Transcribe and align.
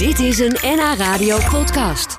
Dit 0.00 0.18
is 0.18 0.38
een 0.38 0.56
NH 0.62 0.94
Radio 0.98 1.36
podcast. 1.50 2.18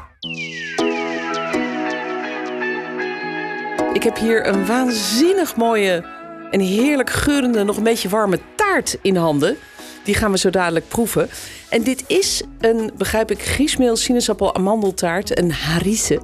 Ik 3.93 4.03
heb 4.03 4.17
hier 4.17 4.47
een 4.47 4.65
waanzinnig 4.65 5.55
mooie 5.55 6.05
en 6.51 6.59
heerlijk 6.59 7.09
geurende, 7.09 7.63
nog 7.63 7.77
een 7.77 7.83
beetje 7.83 8.09
warme 8.09 8.39
taart 8.55 8.97
in 9.01 9.15
handen. 9.15 9.57
Die 10.03 10.15
gaan 10.15 10.31
we 10.31 10.37
zo 10.37 10.49
dadelijk 10.49 10.87
proeven. 10.87 11.29
En 11.69 11.83
dit 11.83 12.03
is 12.07 12.43
een, 12.59 12.91
begrijp 12.97 13.31
ik, 13.31 13.41
griesmeel, 13.41 13.95
sinaasappel, 13.95 14.55
amandeltaart, 14.55 15.37
een 15.37 15.51
harise. 15.51 16.21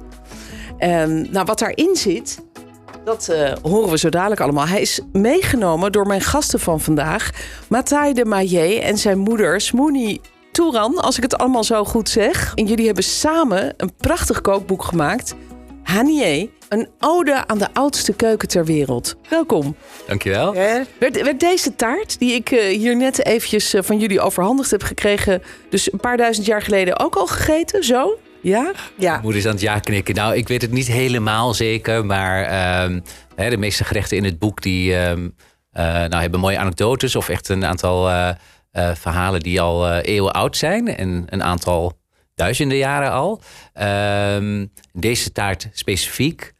En 0.76 1.30
nou, 1.30 1.44
wat 1.44 1.58
daarin 1.58 1.96
zit, 1.96 2.38
dat 3.04 3.28
eh, 3.28 3.52
horen 3.62 3.90
we 3.90 3.98
zo 3.98 4.08
dadelijk 4.08 4.40
allemaal. 4.40 4.66
Hij 4.66 4.80
is 4.80 5.00
meegenomen 5.12 5.92
door 5.92 6.06
mijn 6.06 6.20
gasten 6.20 6.60
van 6.60 6.80
vandaag. 6.80 7.30
Matthij 7.68 8.12
de 8.12 8.24
Maillet 8.24 8.82
en 8.82 8.98
zijn 8.98 9.18
moeder 9.18 9.60
Smoenie 9.60 10.20
Touran, 10.58 10.98
als 10.98 11.16
ik 11.16 11.22
het 11.22 11.38
allemaal 11.38 11.64
zo 11.64 11.84
goed 11.84 12.08
zeg. 12.08 12.52
En 12.54 12.66
jullie 12.66 12.86
hebben 12.86 13.04
samen 13.04 13.74
een 13.76 13.94
prachtig 13.96 14.40
kookboek 14.40 14.84
gemaakt. 14.84 15.34
Hanier, 15.82 16.48
een 16.68 16.88
ode 16.98 17.46
aan 17.46 17.58
de 17.58 17.68
oudste 17.72 18.12
keuken 18.12 18.48
ter 18.48 18.64
wereld. 18.64 19.16
Welkom. 19.28 19.76
Dankjewel. 20.06 20.54
Werd, 20.98 21.22
werd 21.22 21.40
deze 21.40 21.76
taart, 21.76 22.18
die 22.18 22.32
ik 22.34 22.50
eh, 22.50 22.78
hier 22.78 22.96
net 22.96 23.26
eventjes 23.26 23.74
eh, 23.74 23.82
van 23.82 23.98
jullie 23.98 24.20
overhandigd 24.20 24.70
heb 24.70 24.82
gekregen... 24.82 25.42
dus 25.70 25.92
een 25.92 26.00
paar 26.00 26.16
duizend 26.16 26.46
jaar 26.46 26.62
geleden 26.62 26.98
ook 26.98 27.16
al 27.16 27.26
gegeten, 27.26 27.84
zo? 27.84 28.18
Ja? 28.40 28.72
Ja. 28.96 29.20
Moeder 29.22 29.40
is 29.40 29.46
aan 29.46 29.52
het 29.52 29.60
ja 29.60 29.78
knikken. 29.78 30.14
Nou, 30.14 30.36
ik 30.36 30.48
weet 30.48 30.62
het 30.62 30.72
niet 30.72 30.86
helemaal 30.86 31.54
zeker, 31.54 32.06
maar 32.06 32.44
ehm, 32.44 33.00
hè, 33.34 33.50
de 33.50 33.56
meeste 33.56 33.84
gerechten 33.84 34.16
in 34.16 34.24
het 34.24 34.38
boek 34.38 34.62
die 34.62 34.96
ehm, 34.96 35.28
eh, 35.70 35.84
nou, 35.84 36.20
hebben 36.20 36.40
mooie 36.40 36.58
anekdotes 36.58 37.16
of 37.16 37.28
echt 37.28 37.48
een 37.48 37.64
aantal 37.64 38.08
eh, 38.70 38.94
verhalen 38.94 39.40
die 39.40 39.60
al 39.60 39.88
eh, 39.88 40.14
eeuwen 40.14 40.32
oud 40.32 40.56
zijn 40.56 40.96
en 40.96 41.24
een 41.26 41.42
aantal 41.42 41.98
duizenden 42.34 42.76
jaren 42.78 43.12
al. 43.12 43.40
Ehm, 43.72 44.66
deze 44.92 45.32
taart 45.32 45.68
specifiek 45.72 46.52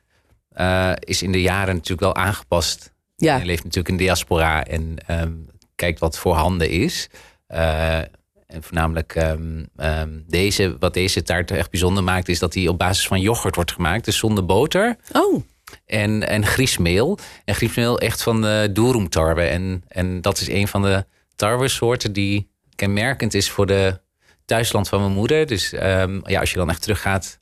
eh, 0.48 0.92
is 0.98 1.22
in 1.22 1.32
de 1.32 1.40
jaren 1.40 1.74
natuurlijk 1.74 2.00
wel 2.00 2.24
aangepast. 2.24 2.92
Ja. 3.16 3.36
Je 3.36 3.44
leeft 3.44 3.64
natuurlijk 3.64 3.88
in 3.88 3.96
diaspora 3.96 4.64
en 4.64 4.96
ehm, 5.06 5.32
kijkt 5.74 5.98
wat 5.98 6.18
voorhanden 6.18 6.70
is. 6.70 7.08
En 7.46 8.62
voornamelijk 8.62 9.14
ehm, 9.14 10.18
deze, 10.26 10.76
wat 10.78 10.94
deze 10.94 11.22
taart 11.22 11.50
echt 11.50 11.70
bijzonder 11.70 12.04
maakt, 12.04 12.28
is 12.28 12.38
dat 12.38 12.52
die 12.52 12.68
op 12.68 12.78
basis 12.78 13.06
van 13.06 13.20
yoghurt 13.20 13.54
wordt 13.54 13.72
gemaakt. 13.72 14.04
Dus 14.04 14.18
zonder 14.18 14.46
boter 14.46 14.96
Oh, 15.12 15.42
en, 15.86 16.28
en 16.28 16.46
griesmeel. 16.46 17.18
En 17.44 17.54
griesmeel 17.54 17.98
echt 17.98 18.22
van 18.22 18.40
de 18.42 18.70
doerumtarwe. 18.72 19.42
En, 19.42 19.84
en 19.88 20.20
dat 20.20 20.40
is 20.40 20.48
een 20.48 20.68
van 20.68 20.82
de 20.82 21.04
tarwesoorten 21.38 22.12
die 22.12 22.50
kenmerkend 22.74 23.34
is 23.34 23.50
voor 23.50 23.66
de 23.66 24.00
thuisland 24.44 24.88
van 24.88 25.00
mijn 25.00 25.12
moeder. 25.12 25.46
Dus 25.46 25.72
ehm, 25.72 26.20
ja, 26.24 26.40
als 26.40 26.50
je 26.50 26.56
dan 26.56 26.70
echt 26.70 26.82
teruggaat, 26.82 27.38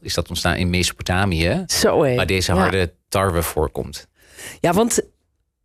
is 0.00 0.14
dat 0.14 0.28
ontstaan 0.28 0.56
in 0.56 0.70
Mesopotamië. 0.70 1.64
zo 1.66 2.02
hé. 2.02 2.14
Waar 2.16 2.26
deze 2.26 2.52
Ja. 2.54 2.58
harde 2.58 2.94
tarwe 3.08 3.42
voorkomt. 3.42 4.08
Ja, 4.60 4.72
want 4.72 5.00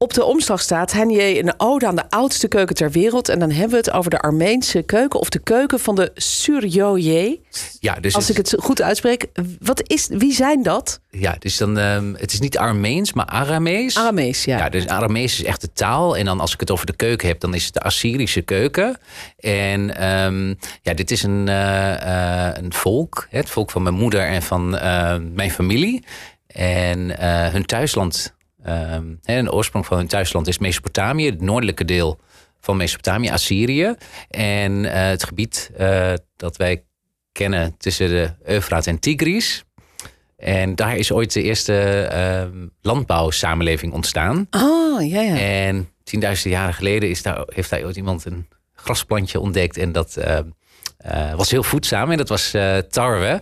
op 0.03 0.13
de 0.13 0.23
omslag 0.23 0.61
staat 0.61 0.93
Hanier 0.93 1.39
een 1.39 1.53
ode 1.57 1.87
aan 1.87 1.95
de 1.95 2.09
oudste 2.09 2.47
keuken 2.47 2.75
ter 2.75 2.91
wereld. 2.91 3.29
En 3.29 3.39
dan 3.39 3.51
hebben 3.51 3.69
we 3.69 3.75
het 3.75 3.91
over 3.91 4.09
de 4.09 4.19
Armeense 4.19 4.81
keuken 4.81 5.19
of 5.19 5.29
de 5.29 5.39
keuken 5.39 5.79
van 5.79 5.95
de 5.95 6.11
Suryoye. 6.15 7.39
Ja, 7.79 7.95
dus 7.95 8.15
Als 8.15 8.29
ik 8.29 8.37
het 8.37 8.55
goed 8.59 8.81
uitspreek. 8.81 9.25
Wat 9.59 9.89
is, 9.89 10.07
wie 10.11 10.33
zijn 10.33 10.63
dat? 10.63 10.99
Ja, 11.09 11.35
dus 11.39 11.57
dan, 11.57 11.77
ehm, 11.77 12.13
het 12.13 12.33
is 12.33 12.39
niet 12.39 12.57
Armeens, 12.57 13.13
maar 13.13 13.25
Aramees. 13.25 13.97
Aramees, 13.97 14.45
ja. 14.45 14.57
Ja, 14.57 14.69
dus 14.69 14.87
Aramees 14.87 15.39
is 15.39 15.45
echt 15.45 15.61
de 15.61 15.73
taal. 15.73 16.17
En 16.17 16.25
dan 16.25 16.39
als 16.39 16.53
ik 16.53 16.59
het 16.59 16.71
over 16.71 16.85
de 16.85 16.95
keuken 16.95 17.27
heb, 17.27 17.39
dan 17.39 17.53
is 17.53 17.65
het 17.65 17.73
de 17.73 17.81
Assyrische 17.81 18.41
keuken. 18.41 18.97
En 19.39 19.95
ehm, 19.97 20.47
ja, 20.81 20.93
dit 20.93 21.11
is 21.11 21.23
een, 21.23 21.47
eh, 21.47 22.47
eh, 22.47 22.57
een 22.57 22.73
volk. 22.73 23.27
hè, 23.29 23.37
Het 23.37 23.49
volk 23.49 23.71
van 23.71 23.83
mijn 23.83 23.95
moeder 23.95 24.27
en 24.27 24.41
van 24.41 24.77
eh, 24.77 25.15
mijn 25.33 25.51
familie. 25.51 26.03
En 26.47 27.21
hun 27.51 27.65
thuisland, 27.65 28.33
ehm, 28.63 29.15
hè, 29.21 29.43
de 29.43 29.51
oorsprong 29.51 29.85
van 29.85 29.97
hun 29.97 30.07
thuisland 30.07 30.47
is 30.47 30.57
Mesopotamië. 30.57 31.25
Het 31.25 31.41
noordelijke 31.41 31.85
deel 31.85 32.19
van 32.59 32.77
Mesopotamië, 32.77 33.29
Assyrië. 33.29 33.95
En 34.29 34.85
eh, 34.85 35.07
het 35.07 35.23
gebied 35.23 35.71
eh, 35.77 36.13
dat 36.35 36.57
wij 36.57 36.83
kennen 37.31 37.77
tussen 37.77 38.09
de 38.09 38.33
Eufraat 38.43 38.87
en 38.87 38.99
Tigris. 38.99 39.63
En 40.37 40.75
daar 40.75 40.95
is 40.95 41.11
ooit 41.11 41.33
de 41.33 41.41
eerste 41.41 42.07
ehm, 42.11 42.67
landbouwsamenleving 42.81 43.93
ontstaan. 43.93 44.47
Ah, 44.49 45.09
ja, 45.09 45.21
ja. 45.21 45.37
En 45.37 45.89
tienduizenden 46.03 46.59
jaren 46.59 46.73
geleden 46.73 47.09
is 47.09 47.21
daar, 47.21 47.43
heeft 47.47 47.69
daar 47.69 47.83
ooit 47.83 47.95
iemand 47.95 48.25
een 48.25 48.47
grasplantje 48.73 49.39
ontdekt. 49.39 49.77
En 49.77 49.91
dat 49.91 50.15
eh, 50.15 50.37
eh, 50.97 51.35
was 51.35 51.51
heel 51.51 51.63
voedzaam 51.63 52.11
en 52.11 52.17
dat 52.17 52.29
was 52.29 52.55
tarwe. 52.89 53.41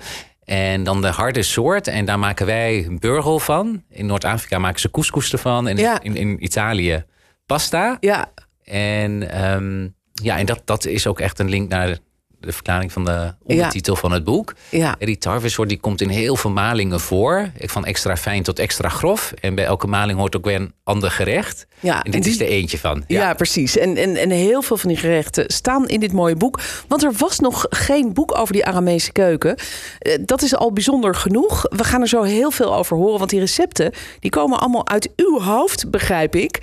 En 0.51 0.83
dan 0.83 1.01
de 1.01 1.07
harde 1.07 1.43
soort. 1.43 1.87
En 1.87 2.05
daar 2.05 2.19
maken 2.19 2.45
wij 2.45 2.87
burgel 2.99 3.39
van. 3.39 3.83
In 3.89 4.05
Noord-Afrika 4.05 4.59
maken 4.59 4.79
ze 4.79 4.91
couscous 4.91 5.31
ervan. 5.31 5.67
En 5.67 5.77
Ja. 5.77 6.01
in, 6.01 6.15
in 6.15 6.43
Italië 6.43 7.03
pasta. 7.45 7.97
Ja, 7.99 8.31
En, 8.63 9.31
ehm, 9.31 9.87
ja, 10.13 10.37
en 10.37 10.45
dat, 10.45 10.61
dat 10.65 10.85
is 10.85 11.07
ook 11.07 11.19
echt 11.19 11.39
een 11.39 11.49
link 11.49 11.69
naar 11.69 11.97
de 12.41 12.51
verklaring 12.51 12.91
van 12.91 13.05
de 13.05 13.33
ondertitel 13.43 13.95
van 13.95 14.11
het 14.11 14.23
boek. 14.23 14.53
ja. 14.69 14.95
En 14.99 15.05
die 15.05 15.17
tarwesoort 15.17 15.69
die 15.69 15.79
komt 15.79 16.01
in 16.01 16.09
heel 16.09 16.35
veel 16.35 16.49
malingen 16.51 16.99
voor. 16.99 17.49
Van 17.57 17.85
extra 17.85 18.17
fijn 18.17 18.43
tot 18.43 18.59
extra 18.59 18.89
grof. 18.89 19.33
En 19.41 19.55
bij 19.55 19.65
elke 19.65 19.87
maling 19.87 20.19
hoort 20.19 20.35
ook 20.37 20.45
weer 20.45 20.55
een 20.55 20.73
ander 20.83 21.11
gerecht. 21.11 21.67
Ja, 21.79 21.95
en 21.97 22.03
en 22.03 22.11
dit 22.11 22.23
die- 22.23 22.31
is 22.31 22.39
er 22.39 22.47
eentje 22.47 22.77
van. 22.77 23.03
Ja, 23.07 23.33
precies. 23.33 23.77
En, 23.77 23.97
en, 23.97 24.15
en 24.15 24.29
heel 24.29 24.61
veel 24.61 24.77
van 24.77 24.89
die 24.89 24.97
gerechten 24.97 25.43
staan 25.47 25.87
in 25.87 25.99
dit 25.99 26.11
mooie 26.13 26.35
boek. 26.35 26.59
Want 26.87 27.03
er 27.03 27.13
was 27.17 27.39
nog 27.39 27.65
geen 27.69 28.13
boek 28.13 28.37
over 28.37 28.53
die 28.53 28.65
Aramese 28.65 29.11
keuken. 29.11 29.55
Eh, 29.99 30.17
Dat 30.25 30.41
is 30.41 30.55
al 30.55 30.73
bijzonder 30.73 31.15
genoeg. 31.15 31.65
We 31.69 31.83
gaan 31.83 32.01
er 32.01 32.07
zo 32.07 32.21
heel 32.21 32.51
veel 32.51 32.75
over 32.75 32.97
horen. 32.97 33.17
Want 33.17 33.29
die 33.29 33.39
recepten 33.39 33.91
die 34.19 34.31
komen 34.31 34.59
allemaal 34.59 34.87
uit 34.87 35.09
uw 35.15 35.39
hoofd, 35.41 35.89
begrijp 35.91 36.35
ik. 36.35 36.59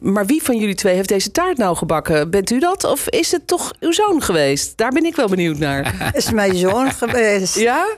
Maar 0.00 0.26
wie 0.26 0.42
van 0.42 0.56
jullie 0.58 0.74
twee 0.74 0.94
heeft 0.94 1.08
deze 1.08 1.30
taart 1.30 1.56
nou 1.56 1.76
gebakken? 1.76 2.30
Bent 2.30 2.50
u 2.50 2.58
dat? 2.58 2.84
Of 2.84 3.08
is 3.08 3.32
het 3.32 3.46
toch 3.46 3.72
uw 3.80 3.92
zoon 3.92 4.22
geweest? 4.22 4.76
Daar 4.76 4.90
ben 4.90 4.99
ik 5.04 5.16
wel 5.16 5.28
benieuwd 5.28 5.58
naar. 5.58 5.94
is 6.16 6.30
mijn 6.30 6.54
zoon 6.54 6.90
geweest. 6.92 7.58
Ja? 7.58 7.96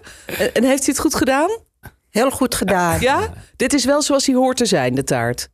En 0.52 0.64
heeft 0.64 0.86
u 0.86 0.90
het 0.90 1.00
goed 1.00 1.14
gedaan? 1.14 1.50
Heel 2.10 2.30
goed 2.30 2.54
gedaan. 2.54 3.00
Ja? 3.00 3.32
Dit 3.56 3.72
is 3.72 3.84
wel 3.84 4.02
zoals 4.02 4.26
hij 4.26 4.34
hoort 4.34 4.56
te 4.56 4.66
zijn, 4.66 4.94
de 4.94 5.04
taart. 5.04 5.48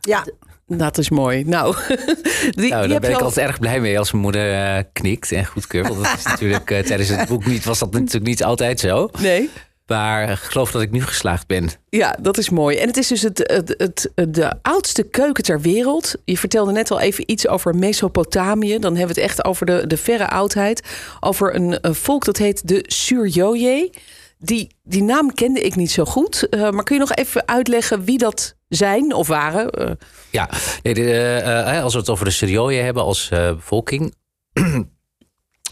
Ja. 0.00 0.24
Dat 0.66 0.98
is 0.98 1.10
mooi. 1.10 1.44
Nou, 1.44 1.76
die, 2.50 2.70
Nou, 2.70 2.88
daar 2.88 3.00
ben 3.00 3.08
je 3.10 3.14
ik 3.14 3.20
al- 3.20 3.26
altijd 3.26 3.46
erg 3.46 3.58
blij 3.58 3.80
mee 3.80 3.98
als 3.98 4.10
mijn 4.10 4.22
moeder 4.22 4.76
eh, 4.76 4.82
knikt 4.92 5.32
en 5.32 5.46
goedkeurt. 5.46 5.88
Want 5.88 6.04
dat 6.04 6.18
is 6.18 6.24
natuurlijk 6.34 6.70
eh, 6.70 6.78
tijdens 6.84 7.08
het 7.08 7.28
boek 7.28 7.46
niet, 7.46 7.64
was 7.64 7.78
dat 7.78 7.92
natuurlijk 7.92 8.24
niet 8.24 8.44
altijd 8.44 8.80
zo. 8.80 9.08
Nee. 9.18 9.50
Maar 9.92 10.30
ik 10.30 10.38
geloof 10.38 10.70
dat 10.70 10.82
ik 10.82 10.90
nu 10.90 11.02
geslaagd 11.02 11.46
ben. 11.46 11.70
Ja, 11.88 12.16
dat 12.20 12.38
is 12.38 12.50
mooi. 12.50 12.76
En 12.76 12.86
het 12.86 12.96
is 12.96 13.08
dus 13.08 13.22
het, 13.22 13.38
het, 13.38 13.74
het, 13.76 14.34
de 14.34 14.52
oudste 14.62 15.02
keuken 15.02 15.44
ter 15.44 15.60
wereld. 15.60 16.14
Je 16.24 16.38
vertelde 16.38 16.72
net 16.72 16.90
al 16.90 17.00
even 17.00 17.30
iets 17.30 17.48
over 17.48 17.76
Mesopotamië. 17.76 18.78
Dan 18.78 18.96
hebben 18.96 19.14
we 19.14 19.20
het 19.20 19.30
echt 19.30 19.44
over 19.44 19.66
de, 19.66 19.86
de 19.86 19.96
verre 19.96 20.28
oudheid. 20.28 20.82
Over 21.20 21.54
een, 21.54 21.78
een 21.80 21.94
volk 21.94 22.24
dat 22.24 22.36
heet 22.36 22.68
de 22.68 22.84
Suryoye. 22.86 23.90
Die, 24.38 24.76
die 24.82 25.02
naam 25.02 25.34
kende 25.34 25.60
ik 25.60 25.74
niet 25.76 25.90
zo 25.90 26.04
goed. 26.04 26.48
Eh, 26.48 26.70
maar 26.70 26.84
kun 26.84 26.94
je 26.94 27.00
nog 27.00 27.12
even 27.12 27.48
uitleggen 27.48 28.04
wie 28.04 28.18
dat 28.18 28.54
zijn 28.68 29.14
of 29.14 29.26
waren? 29.26 29.70
Eh, 29.70 29.90
Ja, 30.30 30.50
nee, 30.82 30.94
de, 30.94 31.12
eh, 31.14 31.82
als 31.82 31.92
we 31.92 31.98
het 31.98 32.08
over 32.08 32.24
de 32.24 32.30
Suryoye 32.30 32.80
hebben 32.80 33.02
als 33.02 33.28
bevolking. 33.28 34.14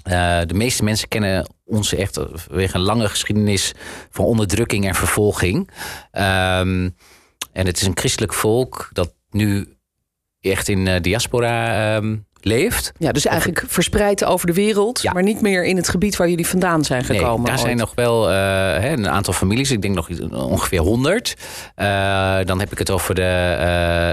eh, 0.03 0.41
de 0.47 0.55
meeste 0.55 0.85
mensen 0.85 1.09
kennen 1.09 1.47
ons 1.65 1.95
echt 1.95 2.21
vanwege 2.33 2.77
een 2.77 2.83
lange 2.83 3.09
geschiedenis 3.09 3.73
van 4.11 4.25
onderdrukking 4.25 4.87
en 4.87 4.95
vervolging. 4.95 5.71
Ehm, 6.11 6.89
en 7.53 7.67
het 7.67 7.81
is 7.81 7.87
een 7.87 7.99
christelijk 7.99 8.35
volk 8.35 8.89
dat 8.93 9.15
nu 9.31 9.77
echt 10.41 10.69
in 10.69 10.87
eh, 10.87 11.01
diaspora 11.01 11.95
ehm, 11.97 12.17
leeft. 12.41 12.93
ja, 12.99 13.13
dus 13.13 13.27
eigenlijk 13.27 13.65
verspreid 13.67 14.25
over 14.25 14.47
de 14.47 14.53
wereld. 14.53 15.03
Ja. 15.03 15.13
Maar 15.13 15.23
niet 15.23 15.41
meer 15.41 15.65
in 15.65 15.77
het 15.77 15.89
gebied 15.89 16.17
waar 16.17 16.29
jullie 16.29 16.47
vandaan 16.47 16.85
zijn 16.85 17.05
gekomen. 17.05 17.37
Nee, 17.37 17.47
daar 17.47 17.59
zijn 17.59 17.77
nog 17.77 17.93
wel 17.95 18.31
eh, 18.31 18.35
hè, 18.81 18.91
een 18.91 19.09
aantal 19.09 19.33
families. 19.33 19.71
Ik 19.71 19.83
denk 19.83 19.95
nog 19.95 20.09
ongeveer 20.33 20.81
100. 20.81 21.37
Eh, 21.75 22.39
dan 22.45 22.59
heb 22.61 22.73
ik 22.73 22.79
het 22.79 22.91
over 22.91 23.15
de, 23.15 23.23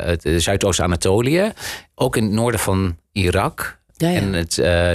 het 0.05 0.43
Zuidoost-Anatolië. 0.43 1.51
Ook 1.95 2.15
in 2.15 2.23
het 2.23 2.31
noorden 2.31 2.59
van 2.59 2.97
Irak. 3.11 3.79
Ja, 3.93 4.09
ja. 4.09 4.19
En 4.19 4.33
het 4.33 4.57
eh, 4.57 4.91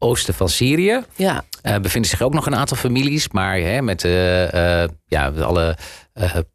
noordoosten 0.00 0.34
van 0.34 0.48
Syrië. 0.48 1.00
ja. 1.16 1.44
eh 1.62 1.76
bevinden 1.78 2.10
zich 2.10 2.22
ook 2.22 2.34
nog 2.34 2.46
een 2.46 2.54
aantal 2.56 2.76
families. 2.76 3.28
Maar 3.28 3.56
hè, 3.58 3.82
met 3.82 4.04
eh, 4.04 4.82
eh, 4.82 4.88
ja, 5.06 5.28
alle 5.28 5.76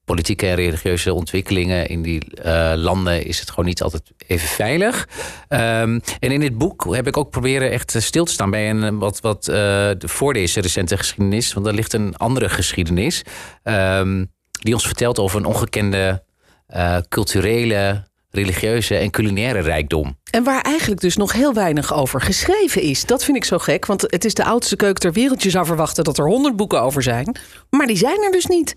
politieke 0.05 0.47
en 0.47 0.55
religieuze 0.55 1.13
ontwikkelingen 1.13 1.87
in 1.87 2.01
die 2.01 2.21
landen 2.75 3.25
is 3.25 3.39
het 3.39 3.49
gewoon 3.49 3.65
niet 3.65 3.81
altijd 3.81 4.11
even 4.27 4.47
veilig. 4.47 5.07
Ehm, 5.47 5.99
en 6.19 6.31
in 6.31 6.39
dit 6.39 6.57
boek 6.57 6.95
heb 6.95 7.07
ik 7.07 7.17
ook 7.17 7.29
proberen 7.29 7.71
echt 7.71 7.95
stil 7.97 8.25
te 8.25 8.31
staan 8.31 8.49
bij 8.49 8.69
een 8.69 8.99
wat, 8.99 9.19
wat 9.21 9.43
de- 9.43 9.95
voor 9.99 10.33
deze 10.33 10.61
recente 10.61 10.97
geschiedenis. 10.97 11.53
Want 11.53 11.67
er 11.67 11.73
ligt 11.73 11.93
een 11.93 12.15
andere 12.17 12.49
geschiedenis. 12.49 13.21
ehm, 13.63 14.25
die 14.49 14.73
ons 14.73 14.85
vertelt 14.85 15.19
over 15.19 15.39
een 15.39 15.45
ongekende 15.45 16.23
culturele 17.09 18.03
religieuze 18.35 18.95
en 18.95 19.09
culinaire 19.09 19.59
rijkdom. 19.59 20.17
En 20.31 20.43
waar 20.43 20.61
eigenlijk 20.61 21.01
dus 21.01 21.17
nog 21.17 21.33
heel 21.33 21.53
weinig 21.53 21.93
over 21.93 22.21
geschreven 22.21 22.81
is. 22.81 23.05
Dat 23.05 23.23
vind 23.23 23.37
ik 23.37 23.45
zo 23.45 23.57
gek, 23.57 23.85
want 23.85 24.01
het 24.01 24.25
is 24.25 24.33
de 24.33 24.43
oudste 24.43 24.75
keuken 24.75 24.99
ter 24.99 25.13
wereld. 25.13 25.43
Je 25.43 25.49
zou 25.49 25.65
verwachten 25.65 26.03
dat 26.03 26.17
er 26.17 26.25
honderd 26.25 26.55
boeken 26.55 26.81
over 26.81 27.03
zijn. 27.03 27.37
Maar 27.69 27.87
die 27.87 27.97
zijn 27.97 28.23
er 28.23 28.31
dus 28.31 28.45
niet. 28.45 28.75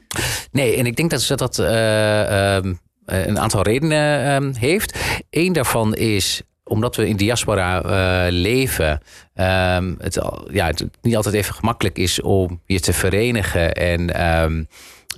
Nee, 0.50 0.76
en 0.76 0.86
ik 0.86 0.96
denk 0.96 1.10
dat 1.10 1.22
ze 1.22 1.34
dat 1.34 1.58
uh, 1.58 1.66
uh, 1.66 2.74
een 3.04 3.38
aantal 3.38 3.62
redenen 3.62 4.24
ehm, 4.24 4.52
heeft. 4.54 4.98
Eén 5.30 5.52
daarvan 5.52 5.94
is 5.94 6.42
omdat 6.64 6.96
we 6.96 7.08
in 7.08 7.16
diaspora 7.16 7.84
uh, 7.84 8.32
leven, 8.32 9.00
um, 9.34 9.96
het, 9.98 10.20
ja, 10.50 10.66
het 10.66 10.84
niet 11.02 11.16
altijd 11.16 11.34
even 11.34 11.54
gemakkelijk 11.54 11.98
is 11.98 12.20
om 12.20 12.60
je 12.66 12.80
te 12.80 12.92
verenigen 12.92 13.72
en 13.72 14.28
um, 14.42 14.68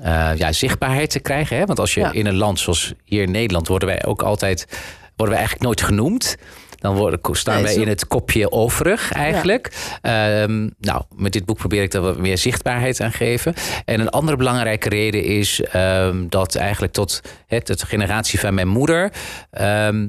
uh, 0.05 0.31
ja, 0.37 0.53
zichtbaarheid 0.53 1.11
te 1.11 1.21
krijgen. 1.21 1.57
Hè? 1.57 1.67
Want 1.67 1.79
als 1.79 1.95
je 1.95 2.01
Ja. 2.01 2.13
in 2.13 2.27
een 2.27 2.37
land 2.37 2.59
zoals 2.61 2.93
hier 3.05 3.23
in 3.23 3.31
Nederland 3.31 3.69
worden 3.69 3.89
wij 3.89 4.05
ook 4.05 4.23
altijd 4.23 4.67
worden 5.17 5.39
wij 5.39 5.45
eigenlijk 5.47 5.63
nooit 5.63 5.83
genoemd. 5.83 6.37
Dan 6.79 6.97
worden, 6.97 7.21
staan 7.33 7.55
Nee, 7.55 7.65
wij 7.65 7.75
in 7.75 7.89
het 7.89 8.07
kopje 8.07 8.53
overig 8.53 9.13
eigenlijk. 9.13 9.73
Ehm, 10.03 10.69
nou, 10.79 11.03
met 11.17 11.33
dit 11.33 11.45
boek 11.45 11.59
probeer 11.59 11.83
ik 11.83 11.91
daar 11.91 12.03
wat 12.03 12.19
meer 12.19 12.39
zichtbaarheid 12.39 13.01
aan 13.01 13.13
geven. 13.13 13.55
En 13.85 14.01
een 14.01 14.09
andere 14.09 14.37
belangrijke 14.37 14.89
reden 14.89 15.25
is 15.25 15.61
ehm, 15.61 16.29
dat 16.29 16.55
eigenlijk 16.55 16.93
tot 16.93 17.21
het, 17.47 17.67
de 17.67 17.87
generatie 17.87 18.41
van 18.41 18.55
mijn 18.55 18.69
moeder... 18.69 19.13
ehm, 19.51 20.09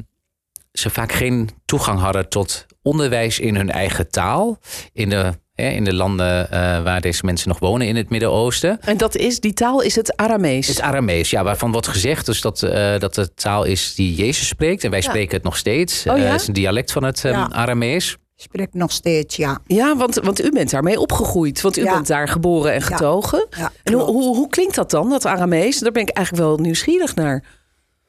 ze 0.71 0.89
vaak 0.89 1.11
geen 1.11 1.49
toegang 1.65 1.99
hadden 1.99 2.29
tot 2.29 2.65
onderwijs 2.81 3.39
in 3.39 3.55
hun 3.55 3.71
eigen 3.71 4.09
taal. 4.11 4.57
In 4.93 5.09
de, 5.09 5.31
hè, 5.53 5.69
in 5.69 5.83
de 5.83 5.93
landen 5.93 6.51
eh, 6.51 6.59
waar 6.83 7.01
deze 7.01 7.25
mensen 7.25 7.49
nog 7.49 7.59
wonen 7.59 7.87
in 7.87 7.95
het 7.95 8.09
Midden-Oosten. 8.09 8.81
En 8.81 8.97
dat 8.97 9.15
is, 9.15 9.39
die 9.39 9.53
taal 9.53 9.81
is 9.81 9.95
het 9.95 10.15
Aramees. 10.17 10.67
Het 10.67 10.75
is 10.75 10.81
Aramees, 10.81 11.29
ja, 11.29 11.43
waarvan 11.43 11.71
wordt 11.71 11.87
gezegd 11.87 12.25
dus 12.25 12.41
dat, 12.41 12.63
eh, 12.63 12.99
dat 12.99 13.15
de 13.15 13.33
taal 13.33 13.63
is 13.63 13.95
die 13.95 14.15
Jezus 14.15 14.47
spreekt. 14.47 14.83
En 14.83 14.89
wij 14.89 14.99
Ja. 15.01 15.09
spreken 15.09 15.35
het 15.35 15.43
nog 15.43 15.57
steeds. 15.57 16.05
Oh 16.07 16.17
ja? 16.17 16.23
Eh, 16.23 16.31
het 16.31 16.41
is 16.41 16.47
een 16.47 16.53
dialect 16.53 16.91
van 16.91 17.03
het 17.03 17.25
eh, 17.25 17.31
Ja. 17.31 17.49
Aramees. 17.51 18.17
Spreekt 18.35 18.73
nog 18.73 18.91
steeds, 18.91 19.35
ja. 19.35 19.59
Ja, 19.67 19.95
want, 19.97 20.15
want 20.15 20.41
u 20.43 20.51
bent 20.51 20.69
daarmee 20.69 20.99
opgegroeid. 20.99 21.61
Want 21.61 21.77
u 21.77 21.83
Ja. 21.83 21.93
bent 21.93 22.07
daar 22.07 22.27
geboren 22.27 22.73
en 22.73 22.81
getogen. 22.81 23.47
Ja, 23.57 23.71
en 23.83 23.93
hoe, 23.93 24.03
hoe, 24.03 24.35
hoe 24.35 24.47
klinkt 24.49 24.75
dat 24.75 24.91
dan, 24.91 25.09
dat 25.09 25.25
Aramees? 25.25 25.79
Daar 25.79 25.91
ben 25.91 26.01
ik 26.01 26.09
eigenlijk 26.09 26.45
wel 26.47 26.57
nieuwsgierig 26.57 27.15
naar. 27.15 27.43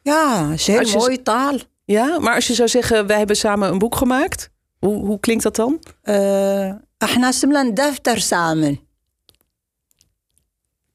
Ja, 0.03 0.49
het 0.50 0.69
is 0.69 0.93
een 0.93 0.99
mooie 0.99 1.23
taal. 1.23 1.56
Ja, 1.92 2.19
maar 2.19 2.36
als 2.36 2.48
je 2.48 2.54
zou 2.54 2.68
zeggen, 2.68 3.07
wij 3.07 3.18
hebben 3.18 3.36
samen 3.36 3.69
een 3.71 3.77
boek 3.77 3.95
gemaakt. 3.95 4.50
Hoe, 4.80 5.06
hoe 5.06 5.19
klinkt 5.19 5.44
dat 5.44 5.56
dan? 5.56 5.80
Eh, 6.01 6.71
احنا 7.04 7.31
عملنا 7.44 7.59
een 7.59 7.74
daftar 7.74 8.18
samen. 8.19 8.80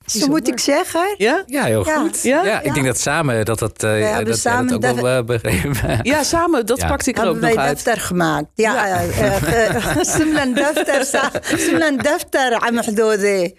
Zo 0.07 0.27
moet 0.27 0.49
ik 0.49 0.61
zeggen. 0.61 1.15
Ja? 1.19 1.43
Ja, 1.47 1.65
heel 1.65 1.87
Ja. 1.87 2.01
goed. 2.01 2.23
Ja? 2.23 2.45
Ja, 2.45 2.61
ik 2.61 2.75
denk 2.75 2.87
dat 2.87 2.99
samen 2.99 3.45
dat 3.45 3.59
dat, 3.59 3.83
eh, 3.83 3.91
hebben 3.91 4.25
dat, 4.25 4.39
samen 4.39 4.69
jij 4.69 4.79
dat 4.79 4.91
ook 4.91 4.95
dat- 4.97 5.05
wel 5.05 5.19
eh, 5.19 5.25
begrepen. 5.25 5.99
Ja, 6.03 6.23
samen. 6.23 6.67
Dat 6.67 6.81
Ja. 6.81 6.87
pakte 6.89 7.11
ik 7.11 7.17
er 7.19 7.23
ook 7.25 7.31
Hebben 7.31 7.49
nog 7.49 7.57
wij 7.57 7.65
uit. 7.67 7.85
daftar 7.85 8.03
gemaakt. 8.05 8.47
Ja, 8.55 8.87
eh, 8.87 9.67
eh, 9.67 9.87
عملنا 10.15 10.43
een 10.43 10.55
daftar 10.55 11.05
sa- 11.05 11.31
عملنا 11.53 11.87
een 11.89 11.97
daftar 11.97 12.53
عم 12.55 12.79
حدودي. 12.81 13.55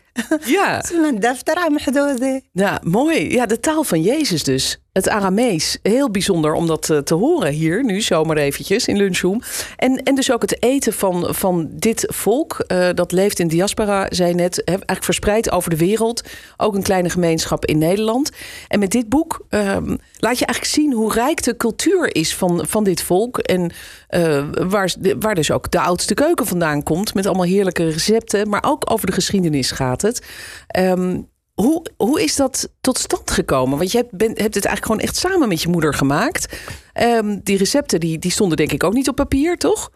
Ja. 0.46 0.82
عملنا 0.92 1.08
een 1.08 1.20
daftar 1.20 1.56
عم 1.56 1.78
حدودي. 1.78 2.42
ja, 2.52 2.80
mooi. 2.84 3.32
Ja, 3.32 3.46
de 3.46 3.60
taal 3.60 3.84
van 3.84 4.02
Jezus 4.02 4.44
dus. 4.44 4.78
Het 4.99 5.09
Aramees. 5.09 5.79
Heel 5.83 6.11
bijzonder 6.11 6.53
om 6.53 6.67
dat 6.67 6.91
eh, 6.91 6.99
te 6.99 7.15
horen 7.15 7.53
hier, 7.53 7.85
nu 7.85 8.01
zomaar 8.01 8.37
eventjes 8.37 8.87
in 8.87 8.97
Lunchroom. 8.97 9.43
En, 9.77 10.03
en 10.03 10.15
dus 10.15 10.33
ook 10.33 10.43
het 10.43 10.63
eten 10.63 10.93
van, 10.93 11.35
van 11.35 11.69
dit 11.71 12.05
volk. 12.09 12.59
eh, 12.59 12.89
dat 12.95 13.13
leeft 13.13 13.39
in 13.39 13.49
diaspora, 13.49 14.07
zei 14.11 14.35
net. 14.35 14.65
eigenlijk 14.65 15.05
verspreid 15.05 15.51
over 15.51 15.71
de 15.71 15.77
wereld. 15.77 16.23
Ook 16.57 16.75
een 16.75 16.83
kleine 16.83 17.11
gemeenschap 17.11 17.67
in 17.67 17.79
Nederland. 17.79 18.31
En 18.69 18.79
met 18.79 18.91
dit 18.91 19.09
boek 19.09 19.47
ehm, 19.49 19.97
laat 20.19 20.39
je 20.39 20.47
eigenlijk 20.47 20.75
zien 20.75 20.93
hoe 20.93 21.13
rijk 21.13 21.43
de 21.43 21.57
cultuur 21.57 22.15
is 22.15 22.35
van, 22.35 22.65
van 22.69 22.85
dit 22.85 23.03
volk. 23.03 23.39
En 23.39 23.73
eh, 24.09 24.45
waar, 24.69 24.95
waar 25.19 25.35
dus 25.35 25.51
ook 25.51 25.71
de 25.71 25.81
oudste 25.81 26.15
keuken 26.15 26.47
vandaan 26.47 26.83
komt. 26.83 27.15
Met 27.15 27.27
allemaal 27.27 27.45
heerlijke 27.45 27.91
recepten. 27.91 28.49
Maar 28.49 28.65
ook 28.67 28.91
over 28.91 29.07
de 29.07 29.13
geschiedenis 29.13 29.71
gaat 29.71 30.03
het. 30.03 30.27
Ehm, 30.67 31.21
hoe, 31.63 31.83
hoe 31.97 32.23
is 32.23 32.37
dat 32.37 32.69
tot 32.81 32.99
stand 32.99 33.31
gekomen? 33.31 33.79
Want 33.79 33.93
je 33.93 33.99
hebt, 33.99 34.11
ben, 34.11 34.29
hebt 34.29 34.55
het 34.55 34.65
eigenlijk 34.65 34.85
gewoon 34.85 35.01
echt 35.01 35.17
samen 35.17 35.49
met 35.49 35.63
je 35.63 35.69
moeder 35.69 35.95
gemaakt. 35.95 36.59
Ehm, 36.93 37.39
die 37.43 37.57
recepten 37.59 38.01
die, 38.01 38.19
die 38.19 38.31
stonden 38.31 38.57
denk 38.57 38.73
ik 38.73 38.85
ook 38.85 38.93
niet 38.93 39.09
op 39.09 39.17
papier, 39.17 39.57
toch? 39.57 39.91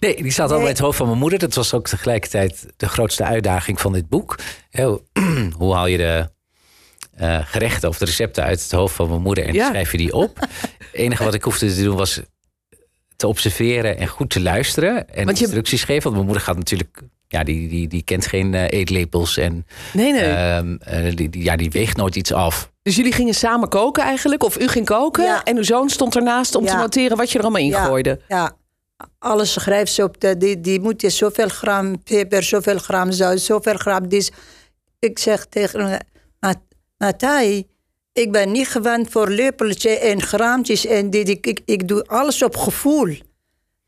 Nee, 0.00 0.22
die 0.22 0.32
zat 0.32 0.46
al 0.48 0.52
Nee. 0.54 0.60
bij 0.60 0.70
het 0.70 0.78
hoofd 0.80 0.96
van 0.96 1.06
mijn 1.06 1.18
moeder. 1.18 1.38
Dat 1.38 1.54
was 1.54 1.74
ook 1.74 1.86
tegelijkertijd 1.88 2.66
de 2.76 2.88
grootste 2.88 3.24
uitdaging 3.24 3.80
van 3.80 3.92
dit 3.92 4.08
boek. 4.08 4.38
Hè, 4.70 4.96
Hoe, 5.58 5.74
haal 5.74 5.86
je 5.86 5.96
de 5.96 6.28
eh, 7.14 7.38
gerechten 7.44 7.88
of 7.88 7.98
de 7.98 8.04
recepten 8.04 8.44
uit 8.44 8.62
het 8.62 8.72
hoofd 8.72 8.94
van 8.94 9.08
mijn 9.08 9.22
moeder 9.22 9.44
en 9.46 9.52
Ja. 9.54 9.68
schrijf 9.68 9.92
je 9.92 9.98
die 9.98 10.12
op? 10.12 10.38
Het 10.38 10.88
enige 10.92 11.24
wat 11.24 11.34
ik 11.34 11.42
hoefde 11.42 11.74
te 11.74 11.82
doen 11.82 11.96
was 11.96 12.20
te 13.18 13.26
observeren 13.26 13.98
en 13.98 14.06
goed 14.06 14.30
te 14.30 14.40
luisteren. 14.42 15.08
En 15.14 15.24
Want 15.24 15.38
je- 15.38 15.44
instructies 15.44 15.84
geven. 15.84 16.02
Want 16.02 16.14
mijn 16.14 16.26
moeder 16.26 16.42
gaat 16.44 16.56
natuurlijk... 16.56 17.00
Ja, 17.30 17.44
die, 17.44 17.68
die, 17.68 17.88
die 17.88 18.02
kent 18.02 18.26
geen 18.26 18.54
eh, 18.54 18.78
eetlepels 18.78 19.36
en 19.36 19.66
Nee, 19.92 20.12
nee. 20.12 20.22
ehm, 20.22 20.76
eh, 20.80 21.16
die, 21.16 21.28
die, 21.30 21.42
ja, 21.44 21.56
die 21.56 21.70
weegt 21.70 21.96
nooit 21.96 22.16
iets 22.16 22.32
af. 22.32 22.70
dus 22.82 22.96
jullie 22.96 23.12
gingen 23.12 23.34
samen 23.34 23.68
koken 23.68 24.02
eigenlijk? 24.02 24.44
Of 24.44 24.60
u 24.60 24.68
ging 24.68 24.86
koken 24.86 25.24
Ja. 25.24 25.42
en 25.44 25.56
uw 25.56 25.62
zoon 25.62 25.88
stond 25.88 26.16
ernaast 26.16 26.54
om 26.54 26.66
te 26.66 26.76
noteren 26.76 27.16
wat 27.16 27.30
je 27.30 27.38
er 27.38 27.44
allemaal 27.44 27.62
in 27.62 27.68
Ja. 27.68 27.84
gooide? 27.84 28.20
Ja, 28.28 28.56
alles 29.18 29.52
schrijft 29.52 29.92
ze 29.92 30.02
op 30.02 30.20
de, 30.20 30.36
die, 30.36 30.60
die 30.60 30.80
moet 30.80 31.00
je 31.00 31.10
zoveel 31.10 31.48
gram 31.48 32.02
peper, 32.02 32.42
zoveel 32.42 32.78
gram 32.78 33.12
zout, 33.12 33.40
zoveel 33.40 33.76
gram 33.76 34.08
dit. 34.08 34.32
Ik 34.98 35.18
zeg 35.18 35.44
tegen 35.46 35.86
hem, 35.86 35.98
"Ma- 36.40 36.54
Matthij, 36.98 37.66
ik 38.18 38.32
ben 38.32 38.52
niet 38.52 38.68
gewend 38.68 39.10
voor 39.10 39.28
lepeltje 39.28 39.98
en 39.98 40.22
graamtjes 40.22 40.86
en 40.86 41.10
dit. 41.10 41.28
Ik, 41.28 41.46
ik, 41.46 41.60
ik 41.64 41.88
doe 41.88 42.04
alles 42.06 42.42
op 42.42 42.56
gevoel. 42.56 43.16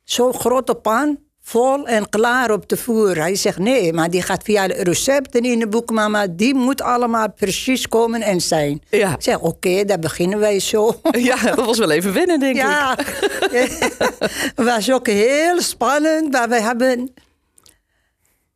Zo'n 0.04 0.34
grote 0.34 0.74
pan, 0.74 1.18
vol 1.42 1.86
en 1.86 2.08
klaar 2.08 2.50
op 2.50 2.68
de 2.68 2.76
voer. 2.76 3.16
Hij 3.16 3.34
zegt, 3.34 3.58
nee, 3.58 3.92
maar 3.92 4.10
die 4.10 4.22
gaat 4.22 4.42
via 4.42 4.66
de 4.66 4.74
recepten 4.74 5.42
in 5.42 5.60
het 5.60 5.70
boek, 5.70 5.90
mama. 5.90 6.26
Die 6.26 6.54
moet 6.54 6.82
allemaal 6.82 7.32
precies 7.32 7.88
komen 7.88 8.22
en 8.22 8.40
zijn. 8.40 8.82
Ja. 8.90 9.14
Ik 9.14 9.22
zeg, 9.22 9.38
oké, 9.38 9.84
daar 9.84 9.98
beginnen 9.98 10.38
wij 10.38 10.60
zo. 10.60 11.00
Ja, 11.30 11.42
dat 11.42 11.66
was 11.66 11.78
wel 11.78 11.90
even 11.90 12.12
wennen, 12.12 12.40
denk 12.40 12.56
ik. 12.56 12.62
Ja, 12.62 12.96
het 14.56 14.66
was 14.66 14.92
ook 14.92 15.06
heel 15.06 15.60
spannend. 15.60 16.32
Maar 16.32 16.48
we 16.48 16.60
hebben 16.60 17.14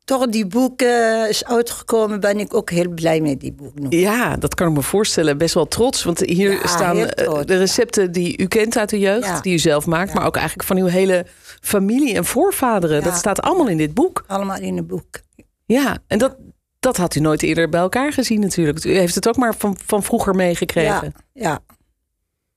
toch 0.05 0.27
die 0.27 0.47
boek 0.47 0.81
eh, 0.81 1.29
is 1.29 1.45
uitgekomen. 1.45 2.21
Ben 2.21 2.39
ik 2.39 2.55
ook 2.55 2.71
heel 2.71 2.89
blij 2.89 3.21
met 3.21 3.41
die 3.41 3.53
boek. 3.53 3.73
Ja, 3.89 4.37
dat 4.37 4.55
kan 4.55 4.69
ik 4.69 4.75
me 4.75 4.83
voorstellen. 4.83 5.39
Best 5.39 5.55
wel 5.55 5.69
trots. 5.69 6.03
Want 6.05 6.21
hier 6.21 6.53
Ja, 6.53 6.67
staan 6.67 6.97
eh, 6.97 7.41
de 7.45 7.57
recepten 7.57 8.13
die 8.13 8.39
u 8.39 8.47
kent 8.47 8.77
uit 8.77 8.89
de 8.89 8.99
jeugd. 8.99 9.27
Ja. 9.27 9.41
Die 9.41 9.55
u 9.55 9.59
zelf 9.59 9.87
maakt. 9.87 10.15
Maar 10.15 10.27
ook 10.27 10.37
eigenlijk 10.37 10.69
van 10.69 10.77
uw 10.77 10.87
hele 10.87 11.27
familie 11.61 12.15
en 12.15 12.25
voorvaderen. 12.25 13.03
Dat 13.03 13.17
staat 13.17 13.41
allemaal 13.43 13.69
in 13.69 13.77
dit 13.77 13.95
boek. 13.95 14.25
Allemaal 14.27 14.59
in 14.59 14.77
het 14.77 14.87
boek. 14.87 15.21
Ja, 15.67 15.99
en 16.07 16.19
dat, 16.19 16.37
dat 16.81 16.97
had 16.97 17.15
u 17.15 17.21
nooit 17.21 17.43
eerder 17.43 17.69
bij 17.69 17.81
elkaar 17.81 18.13
gezien 18.13 18.41
natuurlijk. 18.41 18.85
U 18.85 18.97
heeft 18.97 19.15
het 19.15 19.29
ook 19.29 19.37
maar 19.37 19.55
van, 19.59 19.77
van 19.87 20.03
vroeger 20.03 20.35
meegekregen. 20.35 21.13
ja. 21.33 21.61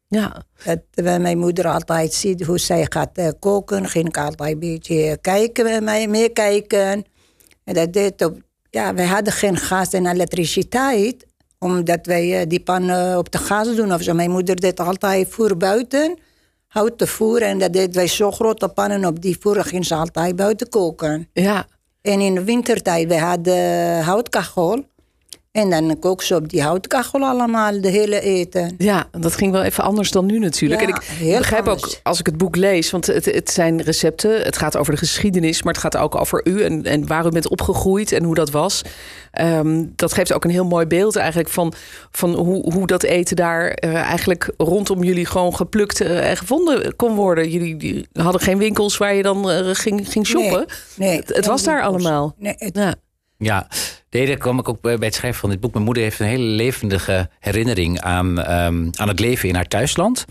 Ja. 0.10 0.44
Dat, 0.64 0.80
eh, 0.94 1.18
mijn 1.18 1.38
moeder 1.38 1.68
altijd 1.68 2.14
ziet 2.14 2.46
hoe 2.46 2.58
zij 2.60 2.86
gaat 2.90 3.36
koken. 3.40 3.88
Ging 3.88 4.08
ik 4.08 4.18
altijd 4.18 4.52
een 4.52 4.60
beetje 4.60 5.18
kijken 5.22 5.84
meekijken. 6.10 7.06
En 7.68 7.74
dat 7.74 7.94
deed 7.94 8.26
op... 8.26 8.38
Ja, 8.70 8.94
wij 8.94 9.06
hadden 9.06 9.34
geen 9.34 9.58
gas 9.58 9.90
en 9.90 10.06
elektriciteit. 10.06 11.26
Omdat 11.60 12.06
wij 12.06 12.40
eh, 12.40 12.48
die 12.48 12.60
pan 12.60 12.90
eh, 12.90 13.18
op 13.18 13.32
de 13.32 13.38
gas 13.38 13.76
doen 13.76 13.94
of 13.94 14.02
zo. 14.02 14.14
Mijn 14.14 14.32
moeder 14.32 14.56
deed 14.56 14.80
altijd 14.80 15.28
voer 15.30 15.58
buiten. 15.58 16.20
Houten 16.68 17.08
voer. 17.08 17.42
En 17.42 17.60
dat 17.60 17.74
deed 17.74 17.96
wij 17.96 18.08
zo 18.08 18.32
grote 18.32 18.68
pannen 18.68 19.06
op 19.06 19.22
die 19.22 19.38
voer. 19.40 19.64
Ging 19.64 19.86
ze 19.86 19.96
altijd 19.96 20.36
buiten 20.36 20.70
koken. 20.70 21.30
Ja. 21.34 21.68
En 22.02 22.20
in 22.22 22.36
de 22.36 22.44
wintertijd, 22.44 23.08
we 23.08 23.18
hadden 23.18 24.02
houtkachel. 24.02 24.86
En 25.58 25.70
dan 25.70 26.00
kook 26.00 26.22
ze 26.24 26.36
op 26.36 26.50
die 26.50 26.62
houtkachel 26.62 27.22
allemaal, 27.26 27.82
de 27.82 27.90
hele 27.90 28.20
eten. 28.22 28.76
Ja, 28.78 29.08
dat 29.12 29.36
ging 29.36 29.52
wel 29.52 29.64
even 29.64 29.84
anders 29.84 30.12
dan 30.12 30.26
nu 30.26 30.40
natuurlijk. 30.40 30.82
Ja, 30.82 30.88
en 30.88 30.94
ik 30.96 31.02
heel 31.02 31.38
begrijp 31.38 31.68
anders. 31.68 31.94
ook 31.96 32.00
als 32.04 32.20
ik 32.20 32.26
het 32.26 32.38
boek 32.38 32.56
lees, 32.56 32.92
want 32.92 33.06
het, 33.06 33.26
het 33.26 33.50
zijn 33.50 33.82
recepten. 33.82 34.42
Het 34.42 34.58
gaat 34.58 34.78
over 34.78 34.92
de 34.94 34.98
geschiedenis, 35.00 35.64
maar 35.64 35.74
het 35.74 35.82
gaat 35.82 35.98
ook 35.98 36.16
over 36.16 36.42
u 36.48 36.62
en, 36.64 36.84
en 36.84 37.08
waar 37.08 37.26
u 37.26 37.30
bent 37.30 37.50
opgegroeid 37.50 38.12
en 38.12 38.24
hoe 38.24 38.36
dat 38.36 38.52
was. 38.52 38.82
Ehm, 39.32 39.86
dat 39.96 40.14
geeft 40.14 40.34
ook 40.34 40.44
een 40.44 40.50
heel 40.50 40.66
mooi 40.66 40.86
beeld 40.86 41.16
eigenlijk 41.16 41.50
van, 41.50 41.74
van 42.12 42.34
hoe, 42.36 42.74
hoe 42.74 42.88
dat 42.88 43.04
eten 43.04 43.36
daar 43.36 43.68
eh, 43.70 43.94
eigenlijk 43.96 44.54
rondom 44.58 45.04
jullie 45.04 45.26
gewoon 45.26 45.56
geplukt 45.56 46.02
eh, 46.02 46.30
en 46.30 46.38
gevonden 46.38 46.96
kon 46.96 47.16
worden. 47.16 47.50
Jullie 47.50 47.78
die 47.78 48.08
hadden 48.14 48.42
geen 48.42 48.58
winkels 48.58 48.98
waar 48.98 49.14
je 49.14 49.24
dan 49.24 49.50
eh, 49.50 49.70
ging, 49.72 50.12
ging 50.12 50.28
shoppen. 50.28 50.66
Nee, 50.96 51.10
nee, 51.10 51.18
het, 51.18 51.36
het 51.36 51.46
was 51.46 51.64
daar 51.64 51.82
winkels. 51.82 52.04
allemaal. 52.06 52.36
Nee, 52.38 52.54
het- 52.58 52.76
Ja. 52.76 52.94
Ja, 53.38 53.68
daar 54.10 54.38
kwam 54.38 54.60
ik 54.60 54.70
ook 54.70 54.82
bij 54.82 54.98
het 55.00 55.16
schrijven 55.16 55.40
van 55.40 55.50
dit 55.50 55.60
boek. 55.60 55.74
Mijn 55.74 55.86
moeder 55.86 56.04
heeft 56.04 56.20
een 56.20 56.26
hele 56.26 56.44
levendige 56.44 57.30
herinnering 57.40 58.02
aan, 58.02 58.42
ehm, 58.42 58.90
aan 58.96 59.08
het 59.08 59.20
leven 59.20 59.50
in 59.50 59.56
haar 59.56 59.68
thuisland. 59.68 60.26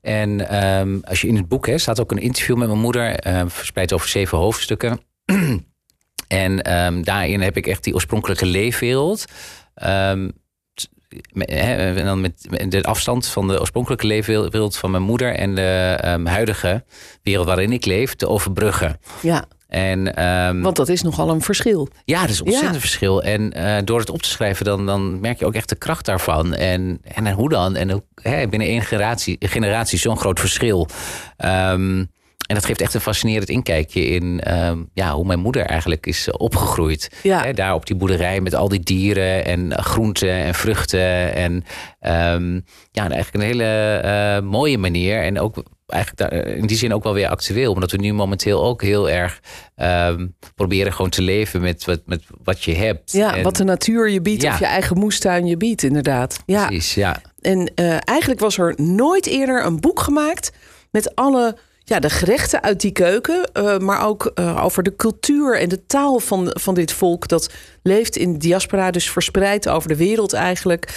En 0.00 0.48
ehm, 0.48 0.98
als 1.02 1.20
je 1.20 1.28
in 1.28 1.36
het 1.36 1.48
boek 1.48 1.66
hè, 1.66 1.78
staat 1.78 2.00
ook 2.00 2.10
een 2.10 2.18
interview 2.18 2.56
met 2.56 2.68
mijn 2.68 2.80
moeder, 2.80 3.16
ehm, 3.16 3.48
verspreid 3.48 3.92
over 3.92 4.08
zeven 4.08 4.38
hoofdstukken. 4.38 5.00
en 6.28 7.02
daarin 7.02 7.40
heb 7.40 7.56
ik 7.56 7.66
echt 7.66 7.84
die 7.84 7.94
oorspronkelijke 7.94 8.46
leefwereld. 8.46 9.24
en 9.74 10.34
dan 12.04 12.20
met 12.20 12.48
de 12.68 12.82
afstand 12.82 13.26
van 13.26 13.48
de 13.48 13.60
oorspronkelijke 13.60 14.06
leefwereld 14.06 14.76
van 14.76 14.90
mijn 14.90 15.02
moeder 15.02 15.34
en 15.34 15.54
de 15.54 16.20
huidige 16.24 16.84
wereld 17.22 17.46
waarin 17.46 17.72
ik 17.72 17.84
leef 17.84 18.14
te 18.14 18.28
overbruggen. 18.28 19.00
Ja, 19.22 19.44
En, 19.74 20.14
ehm, 20.14 20.60
want 20.60 20.76
dat 20.76 20.88
is 20.88 21.02
nogal 21.02 21.30
een 21.30 21.40
verschil. 21.40 21.88
ja, 22.04 22.20
dat 22.20 22.30
is 22.30 22.38
een 22.38 22.44
ontzettend 22.44 22.74
Ja. 22.74 22.80
verschil. 22.80 23.22
En 23.22 23.52
eh, 23.52 23.76
door 23.84 23.98
het 23.98 24.10
op 24.10 24.22
te 24.22 24.28
schrijven, 24.28 24.64
dan, 24.64 24.86
dan 24.86 25.20
merk 25.20 25.38
je 25.38 25.46
ook 25.46 25.54
echt 25.54 25.68
de 25.68 25.76
kracht 25.76 26.04
daarvan. 26.04 26.54
En, 26.54 27.00
en, 27.02 27.32
hoe 27.32 27.48
dan? 27.48 27.76
En 27.76 27.92
ook 27.94 28.04
hè, 28.22 28.48
binnen 28.48 28.68
één 28.68 28.82
generatie, 28.82 29.36
generatie 29.40 29.98
zo'n 29.98 30.18
groot 30.18 30.40
verschil. 30.40 30.88
Ehm, 31.36 32.04
en 32.46 32.54
dat 32.54 32.64
geeft 32.64 32.80
echt 32.80 32.94
een 32.94 33.00
fascinerend 33.00 33.48
inkijkje 33.48 34.06
in 34.06 34.40
ehm, 34.40 34.78
ja, 34.92 35.14
hoe 35.14 35.26
mijn 35.26 35.38
moeder 35.40 35.66
eigenlijk 35.66 36.06
is 36.06 36.28
eh, 36.28 36.34
opgegroeid. 36.36 37.10
Ja. 37.22 37.42
Hè, 37.44 37.52
daar 37.52 37.74
op 37.74 37.86
die 37.86 37.96
boerderij 37.96 38.40
met 38.40 38.54
al 38.54 38.68
die 38.68 38.80
dieren 38.80 39.44
en 39.44 39.72
eh, 39.72 39.84
groenten 39.84 40.30
en 40.30 40.54
vruchten. 40.54 41.34
En 41.34 41.64
ja, 42.90 43.08
eigenlijk 43.10 43.34
een 43.34 43.40
hele 43.40 44.42
mooie 44.42 44.78
manier. 44.78 45.22
En 45.22 45.40
ook 45.40 45.62
eigenlijk 45.86 46.30
daar, 46.30 46.46
in 46.46 46.66
die 46.66 46.76
zin 46.76 46.94
ook 46.94 47.02
wel 47.02 47.14
weer 47.14 47.28
actueel. 47.28 47.72
Omdat 47.72 47.90
we 47.90 47.96
nu 47.96 48.12
momenteel 48.12 48.64
ook 48.64 48.82
heel 48.82 49.10
erg 49.10 49.40
ehm, 49.74 50.26
proberen 50.54 50.92
gewoon 50.92 51.10
te 51.10 51.22
leven 51.22 51.60
met 51.60 51.84
wat, 51.84 52.00
met 52.06 52.22
wat 52.44 52.62
je 52.64 52.74
hebt. 52.74 53.12
Ja, 53.12 53.36
En- 53.36 53.42
wat 53.42 53.56
de 53.56 53.64
natuur 53.64 54.10
je 54.10 54.20
biedt 54.20 54.42
Ja. 54.42 54.52
of 54.52 54.58
je 54.58 54.66
eigen 54.66 54.98
moestuin 54.98 55.46
je 55.46 55.56
biedt, 55.56 55.82
inderdaad. 55.82 56.36
Ja, 56.46 56.66
Precies, 56.66 56.94
ja. 56.94 57.20
en 57.40 57.72
eh, 57.74 57.96
eigenlijk 58.04 58.40
was 58.40 58.58
er 58.58 58.74
nooit 58.76 59.26
eerder 59.26 59.64
een 59.64 59.80
boek 59.80 60.00
gemaakt 60.00 60.52
met 60.90 61.14
alle 61.14 61.56
ja, 61.86 61.98
de 62.00 62.10
gerechten 62.10 62.62
uit 62.62 62.80
die 62.80 62.92
keuken, 62.92 63.50
eh, 63.52 63.78
maar 63.78 64.06
ook 64.06 64.30
eh, 64.34 64.64
over 64.64 64.82
de 64.82 64.96
cultuur 64.96 65.60
en 65.60 65.68
de 65.68 65.86
taal 65.86 66.18
van, 66.20 66.50
van 66.60 66.74
dit 66.74 66.92
volk 66.92 67.28
dat 67.28 67.50
leeft 67.82 68.16
in 68.16 68.38
diaspora, 68.38 68.90
dus 68.90 69.10
verspreid 69.10 69.68
over 69.68 69.88
de 69.88 69.96
wereld 69.96 70.32
eigenlijk. 70.32 70.92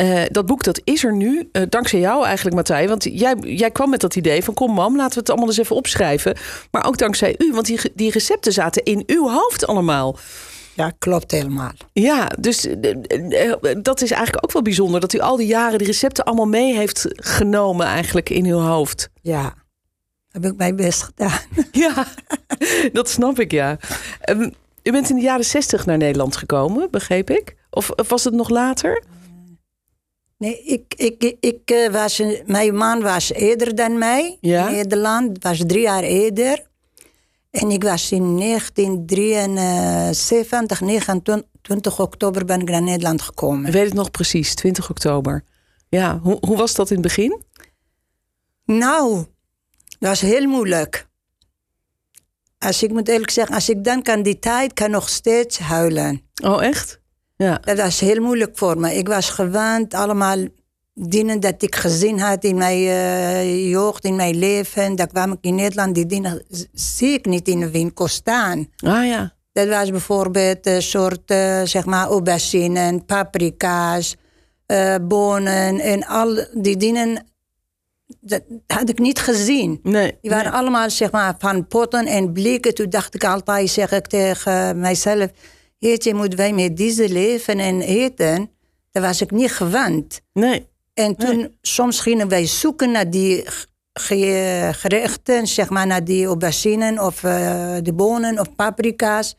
Eh, 0.00 0.22
dat 0.28 0.46
boek 0.46 0.62
dat 0.62 0.80
is 0.84 1.04
er 1.04 1.16
nu, 1.16 1.48
eh, 1.52 1.62
dankzij 1.68 2.00
jou 2.00 2.24
eigenlijk, 2.24 2.56
Matthij. 2.56 2.88
Want 2.88 3.04
jij, 3.04 3.36
jij 3.40 3.70
kwam 3.70 3.90
met 3.90 4.00
dat 4.00 4.16
idee 4.16 4.44
van... 4.44 4.54
kom 4.54 4.72
mam, 4.72 4.96
laten 4.96 5.14
we 5.14 5.20
het 5.20 5.28
allemaal 5.28 5.48
eens 5.48 5.58
even 5.58 5.76
opschrijven. 5.76 6.36
Maar 6.70 6.86
ook 6.86 6.98
dankzij 6.98 7.34
u, 7.38 7.52
want 7.52 7.66
die, 7.66 7.80
die 7.94 8.10
recepten 8.10 8.52
zaten 8.52 8.82
in 8.82 9.02
uw 9.06 9.28
hoofd 9.28 9.66
allemaal. 9.66 10.18
Ja, 10.74 10.92
klopt 10.98 11.30
helemaal. 11.30 11.72
Ja, 11.92 12.30
dus 12.38 12.66
eh, 12.66 13.52
dat 13.82 14.02
is 14.02 14.10
eigenlijk 14.10 14.44
ook 14.44 14.52
wel 14.52 14.62
bijzonder... 14.62 15.00
dat 15.00 15.12
u 15.12 15.18
al 15.18 15.36
die 15.36 15.46
jaren 15.46 15.78
die 15.78 15.86
recepten 15.86 16.24
allemaal 16.24 16.46
mee 16.46 16.74
heeft 16.74 17.06
genomen 17.10 17.86
eigenlijk 17.86 18.30
in 18.30 18.44
uw 18.44 18.58
hoofd. 18.58 19.10
Ja, 19.22 19.54
heb 20.30 20.44
ik 20.44 20.56
mijn 20.56 20.76
best 20.76 21.02
gedaan. 21.02 21.40
Ja, 21.72 22.06
dat 22.92 23.08
snap 23.08 23.40
ik, 23.40 23.52
ja. 23.52 23.78
Ehm, 24.20 24.50
u 24.82 24.92
bent 24.92 25.10
in 25.10 25.16
de 25.16 25.22
jaren 25.22 25.44
zestig 25.44 25.86
naar 25.86 25.98
Nederland 25.98 26.36
gekomen, 26.36 26.90
begreep 26.90 27.30
ik? 27.30 27.56
Of, 27.70 27.90
of 27.90 28.08
was 28.08 28.24
het 28.24 28.34
nog 28.34 28.48
later? 28.48 29.02
Nee, 30.40 30.62
ik, 30.62 30.94
ik, 30.96 31.36
ik 31.40 31.70
eh, 31.70 31.92
was, 31.92 32.22
mijn 32.46 32.74
man 32.74 33.02
was 33.02 33.32
eerder 33.32 33.74
dan 33.74 33.98
mij 33.98 34.38
Ja? 34.40 34.68
in 34.68 34.74
Nederland. 34.74 35.42
was 35.42 35.58
drie 35.66 35.82
jaar 35.82 36.02
eerder. 36.02 36.66
En 37.50 37.70
ik 37.70 37.82
was 37.82 38.12
in 38.12 38.36
1973, 38.38 40.80
29 40.80 42.00
oktober 42.00 42.44
ben 42.44 42.60
ik 42.60 42.70
naar 42.70 42.82
Nederland 42.82 43.20
Ik 43.20 43.26
gekomen. 43.26 43.72
weet 43.72 43.84
het 43.84 43.94
nog 43.94 44.10
precies, 44.10 44.54
20 44.54 44.90
oktober. 44.90 45.44
Ja, 45.88 46.18
hoe, 46.22 46.36
hoe 46.46 46.56
was 46.56 46.74
dat 46.74 46.88
in 46.90 46.96
het 46.96 47.04
begin? 47.06 47.42
Nou, 48.64 49.14
dat 49.98 50.08
was 50.08 50.20
heel 50.20 50.46
moeilijk. 50.46 51.08
Als 52.58 52.82
ik 52.82 52.90
moet 52.90 53.08
eerlijk 53.08 53.30
zeggen, 53.30 53.54
als 53.54 53.68
ik 53.68 53.84
denk 53.84 54.08
aan 54.08 54.22
die 54.22 54.38
tijd, 54.38 54.72
kan 54.72 54.86
ik 54.86 54.92
nog 54.92 55.08
steeds 55.08 55.58
huilen. 55.58 56.22
Oh, 56.44 56.64
echt? 56.64 56.99
Ja. 57.46 57.58
Dat 57.64 57.76
was 57.76 58.00
heel 58.00 58.22
moeilijk 58.22 58.58
voor 58.58 58.78
me. 58.78 58.94
Ik 58.94 59.08
was 59.08 59.30
gewend 59.30 59.94
allemaal 59.94 60.36
dingen 60.94 61.40
dat 61.40 61.62
ik 61.62 61.74
gezien 61.74 62.20
had 62.20 62.44
in 62.44 62.56
mijn 62.56 62.86
eh, 62.86 63.70
jeugd, 63.70 64.04
in 64.04 64.16
mijn 64.16 64.38
leven. 64.38 64.96
Dat 64.96 65.08
kwam 65.08 65.32
ik 65.32 65.38
in 65.40 65.54
Nederland, 65.54 65.94
die 65.94 66.06
dingen 66.06 66.42
zie 66.72 67.12
ik 67.12 67.26
niet 67.26 67.48
in 67.48 67.60
de 67.60 67.70
winkel 67.70 68.08
staan. 68.08 68.68
Ah 68.76 69.06
ja. 69.06 69.32
Dat 69.52 69.68
was 69.68 69.90
bijvoorbeeld 69.90 70.66
een 70.66 70.82
soort, 70.82 71.30
eh, 71.30 71.60
zeg 71.64 71.84
maar, 71.84 72.06
aubergine, 72.06 73.02
paprika's, 73.06 74.16
eh, 74.66 74.94
bonen 75.02 75.80
en 75.80 76.06
al 76.06 76.46
die 76.52 76.76
dingen. 76.76 77.26
Dat 78.20 78.42
had 78.66 78.88
ik 78.88 78.98
niet 78.98 79.18
gezien. 79.18 79.80
Nee. 79.82 80.18
Die 80.20 80.30
waren 80.30 80.52
allemaal 80.52 80.90
zeg 80.90 81.10
maar, 81.10 81.34
van 81.38 81.66
potten 81.66 82.06
en 82.06 82.32
blikken. 82.32 82.74
Toen 82.74 82.90
dacht 82.90 83.14
ik 83.14 83.24
altijd, 83.24 83.70
zeg 83.70 83.92
ik 83.92 84.06
tegen 84.06 84.78
mijzelf... 84.78 85.30
Jeetje, 85.80 86.14
moeten 86.14 86.38
wij 86.38 86.52
met 86.52 86.76
deze 86.76 87.08
leven 87.08 87.58
en 87.58 87.80
eten? 87.80 88.50
Dat 88.90 89.02
was 89.02 89.20
ik 89.20 89.30
niet 89.30 89.52
gewend. 89.52 90.20
Nee. 90.32 90.66
En 90.94 91.16
toen, 91.16 91.56
soms 91.62 92.00
gingen 92.00 92.28
wij 92.28 92.46
zoeken 92.46 92.90
naar 92.90 93.10
die 93.10 93.44
ge- 93.92 94.70
gerechten, 94.72 95.46
zeg 95.46 95.68
maar, 95.70 95.86
naar 95.86 96.04
die 96.04 96.26
auberginen 96.26 96.98
of 96.98 97.24
eh, 97.24 97.76
de 97.82 97.92
bonen 97.92 98.38
of 98.40 98.54
paprika's. 98.54 99.36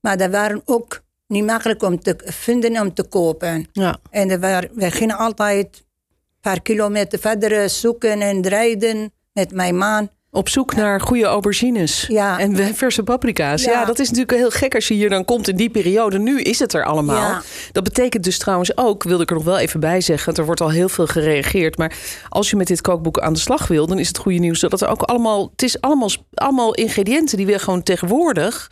Maar 0.00 0.16
dat 0.16 0.30
waren 0.30 0.62
ook 0.64 1.02
niet 1.26 1.44
makkelijk 1.44 1.82
om 1.82 2.00
te 2.00 2.16
vinden 2.24 2.80
om 2.80 2.94
te 2.94 3.02
kopen. 3.02 3.68
Ja. 3.72 3.98
En 4.10 4.40
waren, 4.40 4.70
wij 4.74 4.90
gingen 4.90 5.16
altijd 5.16 5.66
een 5.76 6.40
paar 6.40 6.62
kilometer 6.62 7.18
verder 7.18 7.70
zoeken 7.70 8.20
en 8.20 8.46
rijden 8.48 9.12
met 9.32 9.52
mijn 9.52 9.76
man. 9.76 10.10
Op 10.30 10.48
zoek 10.48 10.74
naar 10.74 11.00
goede 11.00 11.24
aubergines. 11.24 12.06
Ja. 12.08 12.38
En 12.38 12.74
verse 12.74 13.02
paprika's. 13.02 13.64
Ja. 13.64 13.72
Ja. 13.72 13.84
dat 13.84 13.98
is 13.98 14.08
natuurlijk 14.08 14.38
heel 14.38 14.50
gek 14.50 14.74
als 14.74 14.88
je 14.88 14.94
hier 14.94 15.08
dan 15.08 15.24
komt 15.24 15.48
in 15.48 15.56
die 15.56 15.70
periode. 15.70 16.18
Nu 16.18 16.40
is 16.40 16.58
het 16.58 16.72
er 16.72 16.84
allemaal. 16.84 17.40
Dat 17.72 17.84
betekent 17.84 18.24
dus 18.24 18.38
trouwens 18.38 18.76
ook, 18.76 19.02
wilde 19.02 19.22
ik 19.22 19.30
er 19.30 19.36
nog 19.36 19.44
wel 19.44 19.58
even 19.58 19.80
bij 19.80 20.00
zeggen. 20.00 20.34
Er 20.34 20.44
wordt 20.44 20.60
al 20.60 20.70
heel 20.70 20.88
veel 20.88 21.06
gereageerd. 21.06 21.78
Maar 21.78 21.96
als 22.28 22.50
je 22.50 22.56
met 22.56 22.66
dit 22.66 22.80
kookboek 22.80 23.18
aan 23.18 23.32
de 23.32 23.38
slag 23.38 23.66
wil, 23.66 23.86
dan 23.86 23.98
is 23.98 24.08
het 24.08 24.18
goede 24.18 24.38
nieuws 24.38 24.60
dat 24.60 24.72
het 24.72 24.84
ook 24.84 25.02
allemaal. 25.02 25.48
Het 25.50 25.62
is 25.62 25.80
allemaal, 25.80 26.10
allemaal 26.34 26.74
ingrediënten 26.74 27.36
die 27.36 27.46
we 27.46 27.58
gewoon 27.58 27.82
tegenwoordig 27.82 28.68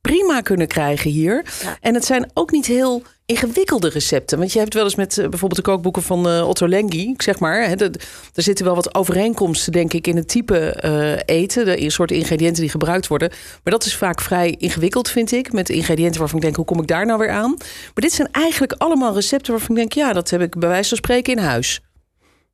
prima 0.00 0.40
kunnen 0.40 0.66
krijgen 0.66 1.10
hier. 1.10 1.44
Ja. 1.62 1.76
En 1.80 1.94
het 1.94 2.04
zijn 2.04 2.30
ook 2.34 2.50
niet 2.50 2.66
heel 2.66 3.02
ingewikkelde 3.26 3.88
recepten. 3.88 4.38
Want 4.38 4.52
je 4.52 4.58
hebt 4.58 4.74
wel 4.74 4.84
eens 4.84 4.94
met 4.94 5.18
eh, 5.18 5.28
bijvoorbeeld 5.28 5.64
de 5.64 5.70
kookboeken 5.70 6.02
van 6.02 6.28
eh, 6.28 6.48
Otto 6.48 6.68
Lengi, 6.68 7.08
ik 7.10 7.22
zeg 7.22 7.38
maar. 7.38 7.62
Hè, 7.62 7.76
de- 7.76 7.90
er 8.34 8.42
zitten 8.42 8.64
wel 8.64 8.74
wat 8.74 8.94
overeenkomsten, 8.94 9.72
denk 9.72 9.92
ik, 9.92 10.06
in 10.06 10.16
het 10.16 10.28
type 10.28 10.58
eh, 10.58 11.36
eten. 11.36 11.64
De 11.64 11.90
soort 11.90 12.10
ingrediënten 12.10 12.62
die 12.62 12.70
gebruikt 12.70 13.06
worden. 13.06 13.28
Maar 13.64 13.72
dat 13.72 13.84
is 13.84 13.96
vaak 13.96 14.20
vrij 14.20 14.54
ingewikkeld, 14.58 15.10
vind 15.10 15.32
ik. 15.32 15.52
Met 15.52 15.68
ingrediënten 15.68 16.18
waarvan 16.20 16.38
ik 16.38 16.44
denk, 16.44 16.56
hoe 16.56 16.64
kom 16.64 16.80
ik 16.80 16.86
daar 16.86 17.06
nou 17.06 17.18
weer 17.18 17.30
aan? 17.30 17.54
Maar 17.58 17.92
dit 17.94 18.12
zijn 18.12 18.28
eigenlijk 18.32 18.72
allemaal 18.72 19.14
recepten 19.14 19.52
waarvan 19.52 19.70
ik 19.70 19.76
denk, 19.76 19.92
ja, 19.92 20.12
dat 20.12 20.30
heb 20.30 20.40
ik 20.40 20.58
bij 20.58 20.68
wijze 20.68 20.88
van 20.88 20.98
spreken 20.98 21.32
in 21.36 21.42
huis. 21.42 21.80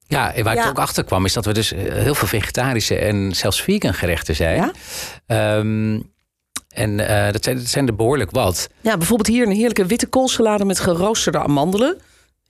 Ja, 0.06 0.34
en 0.34 0.44
waar 0.44 0.56
ik 0.56 0.66
ook 0.66 0.78
achter 0.78 1.04
kwam, 1.04 1.24
is 1.24 1.32
dat 1.32 1.44
we 1.44 1.52
dus 1.52 1.70
heel 1.76 2.14
veel 2.14 2.28
vegetarische 2.28 2.94
en 2.96 3.32
zelfs 3.34 3.62
vegan 3.62 3.94
gerechten 3.94 4.34
zijn. 4.36 4.56
Ja? 4.56 4.72
Ehm, 5.26 6.00
en 6.74 7.08
eh, 7.08 7.32
dat, 7.32 7.44
zijn, 7.44 7.56
dat 7.56 7.66
zijn 7.66 7.86
er 7.86 7.94
behoorlijk 7.94 8.30
wat. 8.30 8.68
Ja, 8.80 8.96
bijvoorbeeld 8.96 9.28
hier 9.28 9.46
een 9.46 9.52
heerlijke 9.52 9.86
witte 9.86 10.06
koolsalade 10.06 10.64
met 10.64 10.78
geroosterde 10.80 11.38
amandelen. 11.38 11.96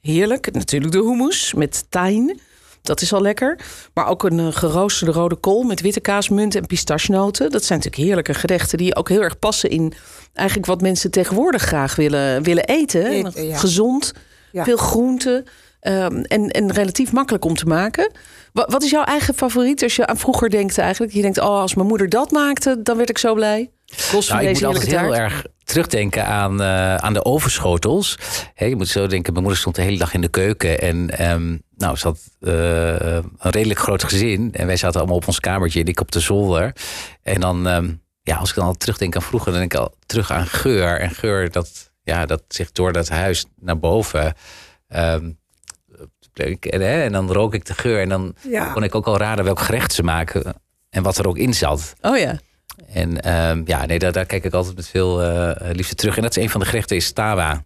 Heerlijk. 0.00 0.52
Natuurlijk 0.52 0.92
de 0.92 0.98
hummus 1.02 1.52
met 1.54 1.84
tahin. 1.88 2.40
Dat 2.82 3.00
is 3.00 3.12
al 3.12 3.20
lekker. 3.20 3.58
Maar 3.94 4.06
ook 4.06 4.22
een 4.24 4.38
eh, 4.38 4.46
geroosterde 4.50 5.12
rode 5.12 5.34
kool 5.36 5.62
met 5.62 5.80
witte 5.80 6.00
kaas, 6.00 6.28
munt 6.28 6.54
en 6.54 6.66
pistachenoten. 6.66 7.50
Dat 7.50 7.64
zijn 7.64 7.78
natuurlijk 7.78 8.06
heerlijke 8.06 8.34
gerechten 8.34 8.78
die 8.78 8.96
ook 8.96 9.08
heel 9.08 9.22
erg 9.22 9.38
passen 9.38 9.70
in 9.70 9.92
eigenlijk 10.32 10.68
wat 10.68 10.80
mensen 10.80 11.10
tegenwoordig 11.10 11.62
graag 11.62 11.96
willen, 11.96 12.42
willen 12.42 12.64
eten. 12.64 13.06
Eten, 13.06 13.46
ja. 13.46 13.56
Gezond, 13.56 14.12
Ja. 14.52 14.64
veel 14.64 14.76
groenten 14.76 15.44
ehm, 15.80 16.16
en, 16.22 16.48
en 16.50 16.72
relatief 16.72 17.12
makkelijk 17.12 17.44
om 17.44 17.54
te 17.54 17.66
maken. 17.66 18.10
Wa- 18.52 18.66
Wat 18.70 18.82
is 18.82 18.90
jouw 18.90 19.04
eigen 19.04 19.34
favoriet 19.34 19.82
als 19.82 19.96
je 19.96 20.06
aan 20.06 20.16
vroeger 20.18 20.50
denkt 20.50 20.78
eigenlijk? 20.78 21.12
Je 21.12 21.22
denkt, 21.22 21.38
oh, 21.38 21.60
als 21.60 21.74
mijn 21.74 21.88
moeder 21.88 22.08
dat 22.08 22.30
maakte, 22.30 22.82
dan 22.82 22.96
werd 22.96 23.10
ik 23.10 23.18
zo 23.18 23.34
blij. 23.34 23.70
Los 24.12 24.26
van 24.26 24.36
Nou, 24.36 24.48
ik 24.48 24.54
moet 24.54 24.64
altijd 24.64 24.90
heel 25.00 25.16
erg 25.16 25.44
terugdenken 25.64 26.26
aan, 26.26 26.62
eh, 26.62 26.94
aan 26.96 27.12
de 27.12 27.24
overschotels. 27.24 28.18
Hè, 28.54 28.64
je 28.66 28.76
moet 28.76 28.88
zo 28.88 29.06
denken, 29.06 29.32
mijn 29.32 29.44
moeder 29.44 29.60
stond 29.60 29.76
de 29.76 29.82
hele 29.82 29.98
dag 29.98 30.14
in 30.14 30.20
de 30.20 30.28
keuken. 30.28 30.80
En 30.80 31.18
ehm, 31.18 31.56
nou, 31.76 31.96
ze 31.96 32.06
had 32.06 32.18
eh, 32.40 33.14
een 33.38 33.50
redelijk 33.50 33.78
groot 33.80 34.04
gezin. 34.04 34.52
En 34.52 34.66
wij 34.66 34.76
zaten 34.76 34.98
allemaal 35.00 35.16
op 35.18 35.26
ons 35.26 35.40
kamertje 35.40 35.80
en 35.80 35.86
ik 35.86 36.00
op 36.00 36.12
de 36.12 36.20
zolder. 36.20 36.72
En 37.22 37.40
dan, 37.40 37.66
ehm, 37.68 37.92
ja, 38.22 38.36
als 38.36 38.48
ik 38.50 38.54
dan 38.56 38.66
al 38.66 38.74
terugdenk 38.74 39.16
aan 39.16 39.22
vroeger, 39.22 39.50
dan 39.50 39.60
denk 39.60 39.72
ik 39.74 39.78
al 39.80 39.94
terug 40.06 40.30
aan 40.30 40.46
geur. 40.46 41.00
En 41.00 41.10
geur, 41.10 41.50
dat, 41.50 41.90
ja, 42.02 42.26
dat 42.26 42.42
zich 42.48 42.72
door 42.72 42.92
dat 42.92 43.08
huis 43.08 43.44
naar 43.60 43.78
boven... 43.78 44.34
ehm, 44.88 45.30
en, 46.34 46.80
hè, 46.80 47.02
en 47.02 47.12
dan 47.12 47.32
rook 47.32 47.54
ik 47.54 47.64
de 47.64 47.74
geur 47.74 48.00
en 48.00 48.08
dan 48.08 48.34
Ja. 48.48 48.72
kon 48.72 48.82
ik 48.82 48.94
ook 48.94 49.06
al 49.06 49.16
raden 49.16 49.44
welk 49.44 49.60
gerecht 49.60 49.92
ze 49.92 50.02
maken 50.02 50.54
en 50.90 51.02
wat 51.02 51.18
er 51.18 51.28
ook 51.28 51.38
in 51.38 51.54
zat. 51.54 51.94
Oh 52.00 52.16
ja. 52.18 52.38
En 52.92 53.20
ehm, 53.20 53.62
ja, 53.64 53.86
nee, 53.86 53.98
daar, 53.98 54.26
kijk 54.26 54.44
ik 54.44 54.52
altijd 54.52 54.76
met 54.76 54.88
veel 54.88 55.22
eh, 55.22 55.70
liefde 55.72 55.94
terug. 55.94 56.16
En 56.16 56.22
dat 56.22 56.36
is 56.36 56.42
een 56.42 56.50
van 56.50 56.60
de 56.60 56.66
gerechten 56.66 56.96
is 56.96 57.12
tawa. 57.12 57.64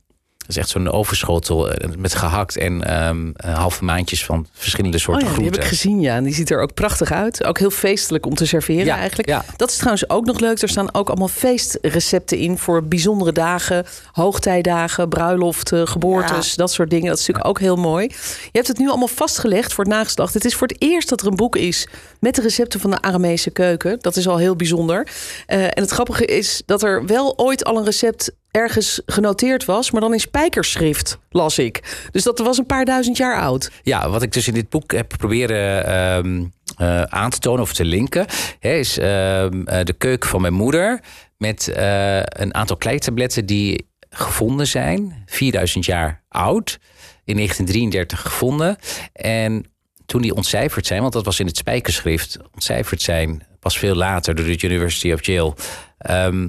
Dat 0.49 0.57
is 0.57 0.63
echt 0.63 0.73
zo'n 0.73 0.91
overschotel 0.91 1.71
eh, 1.71 1.89
met 1.99 2.15
gehakt 2.15 2.57
en 2.57 2.83
ehm, 2.83 3.31
eh, 3.37 3.59
halve 3.59 3.85
maandjes 3.85 4.25
van 4.25 4.47
verschillende 4.53 4.97
Oh 4.97 5.03
soorten 5.03 5.29
ja, 5.29 5.35
die 5.35 5.45
heb 5.45 5.55
ik 5.55 5.65
gezien, 5.65 6.01
ja. 6.01 6.15
En 6.15 6.25
die 6.25 6.35
ziet 6.35 6.51
er 6.51 6.61
ook 6.61 6.75
prachtig 6.75 7.13
uit. 7.13 7.45
Ook 7.45 7.59
heel 7.59 7.71
feestelijk 7.71 8.27
om 8.27 8.35
te 8.35 8.47
serveren 8.47 8.85
Ja, 8.85 8.97
eigenlijk. 8.97 9.29
ja. 9.29 9.45
Dat 9.57 9.71
is 9.71 9.77
trouwens 9.77 10.09
ook 10.09 10.25
nog 10.25 10.39
leuk. 10.41 10.63
Er 10.63 10.69
staan 10.69 10.95
ook 10.95 11.09
allemaal 11.09 11.29
feestrecepten 11.29 12.39
in 12.39 12.59
voor 12.59 12.85
bijzondere 12.85 13.33
dagen. 13.33 13.87
Hoogtijdagen, 14.13 15.09
bruiloften, 15.09 15.89
geboortes, 15.89 16.55
dat 16.55 16.73
soort 16.73 16.91
dingen. 16.91 17.09
Dat 17.09 17.19
is 17.19 17.27
natuurlijk 17.27 17.49
ook 17.49 17.61
heel 17.61 17.77
mooi. 17.77 18.07
Je 18.43 18.49
hebt 18.53 18.69
het 18.69 18.79
nu 18.79 18.89
allemaal 18.89 19.09
vastgelegd 19.09 19.73
voor 19.73 19.85
het 19.85 19.93
nageslacht. 19.93 20.35
Het 20.35 20.45
is 20.45 20.55
voor 20.55 20.67
het 20.67 20.83
eerst 20.83 21.09
dat 21.09 21.21
er 21.21 21.27
een 21.27 21.37
boek 21.37 21.57
is 21.57 21.87
met 22.21 22.35
de 22.35 22.43
recepten 22.43 22.81
van 22.81 22.91
de 22.91 23.01
Aramese 23.01 23.51
keuken. 23.51 23.99
Dat 24.01 24.17
is 24.17 24.29
al 24.29 24.37
heel 24.37 24.57
bijzonder. 24.57 25.09
Eh, 25.47 25.65
en 25.65 25.83
het 25.83 25.91
grappige 25.91 26.25
is 26.25 26.63
dat 26.67 26.83
er 26.83 27.07
wel 27.07 27.39
ooit 27.39 27.65
al 27.65 27.77
een 27.77 27.85
recept 27.85 28.31
ergens 28.59 29.03
genoteerd 29.07 29.65
was, 29.65 29.91
maar 29.91 30.01
dan 30.01 30.13
in 30.13 30.21
spijkerschrift 30.21 31.19
las 31.31 31.59
ik. 31.59 32.09
Dus 32.11 32.23
dat 32.23 32.39
was 32.39 32.59
een 32.59 32.67
paar 32.67 32.85
duizend 32.85 33.17
jaar 33.17 33.41
oud. 33.41 33.71
Ja, 33.83 34.11
wat 34.11 34.23
ik 34.23 34.33
dus 34.33 34.49
in 34.49 34.55
dit 34.55 34.69
boek 34.69 34.93
heb 34.93 35.15
proberen 35.19 35.87
ehm, 35.87 36.45
eh, 36.77 37.03
aan 37.03 37.31
te 37.31 37.39
tonen 37.39 37.63
of 37.63 37.73
te 37.73 37.85
linken, 37.85 38.27
hè, 38.59 38.73
is 38.73 38.99
ehm, 38.99 39.63
eh, 39.63 39.85
de 39.85 39.93
keuken 39.93 40.29
van 40.29 40.41
mijn 40.41 40.55
moeder 40.55 41.01
met 41.37 41.69
eh, 41.69 42.17
een 42.19 42.55
aantal 42.55 42.77
kleitabletten 42.77 43.47
die 43.47 43.89
gevonden 44.11 44.67
zijn, 44.67 45.23
4000 45.27 45.85
jaar 45.85 46.23
oud, 46.29 46.79
in 47.25 47.35
1933 47.35 48.21
gevonden. 48.21 48.77
En 49.13 49.65
toen 50.07 50.23
die 50.23 50.35
ontcijferd 50.35 50.87
zijn, 50.87 51.01
want 51.01 51.13
dat 51.13 51.25
was 51.25 51.41
in 51.41 51.47
het 51.47 51.57
spijkerschrift, 51.57 52.39
ontcijferd 52.53 53.03
zijn, 53.03 53.43
pas 53.61 53.79
veel 53.79 53.95
later 53.95 54.35
door 54.35 54.45
de 54.45 54.63
University 54.63 55.13
of 55.13 55.27
Yale, 55.27 55.55
ehm, 55.99 56.49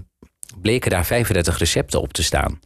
bleken 0.61 0.91
daar 0.91 1.05
35 1.05 1.57
recepten 1.57 2.01
op 2.01 2.13
te 2.13 2.23
staan. 2.23 2.59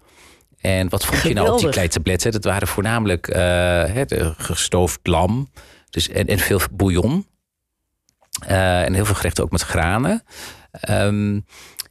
En 0.58 0.90
wat 0.90 1.06
vond 1.06 1.22
je 1.22 1.34
nou 1.34 1.52
op 1.52 1.60
die 1.60 1.70
kleitabletten? 1.70 2.32
Dat 2.32 2.44
waren 2.44 2.68
voornamelijk 2.68 3.26
de 3.26 4.34
gestoofd 4.38 5.00
lam 5.04 5.48
dus, 5.94 6.10
en, 6.10 6.28
en 6.28 6.40
veel 6.40 6.60
bouillon. 6.72 7.26
Eh, 8.48 8.84
en 8.84 8.94
heel 8.94 9.06
veel 9.06 9.16
gerechten 9.16 9.44
ook 9.44 9.52
met 9.52 9.62
granen. 9.62 10.24
Ehm, 10.72 11.40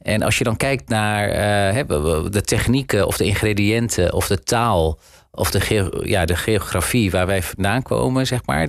en 0.01 0.21
als 0.21 0.37
je 0.37 0.43
dan 0.43 0.57
kijkt 0.57 0.89
naar 0.89 1.29
eh, 1.29 1.85
de 2.29 2.41
technieken 2.41 3.07
of 3.07 3.17
de 3.17 3.25
ingrediënten 3.25 4.13
of 4.13 4.27
de 4.27 4.43
taal 4.43 4.99
of 5.31 5.51
de, 5.51 5.59
geo- 5.59 6.03
ja, 6.03 6.25
de 6.25 6.35
geografie 6.35 7.11
waar 7.11 7.25
wij 7.25 7.43
vandaan 7.43 7.81
komen, 7.81 8.27
zeg 8.27 8.45
maar. 8.45 8.67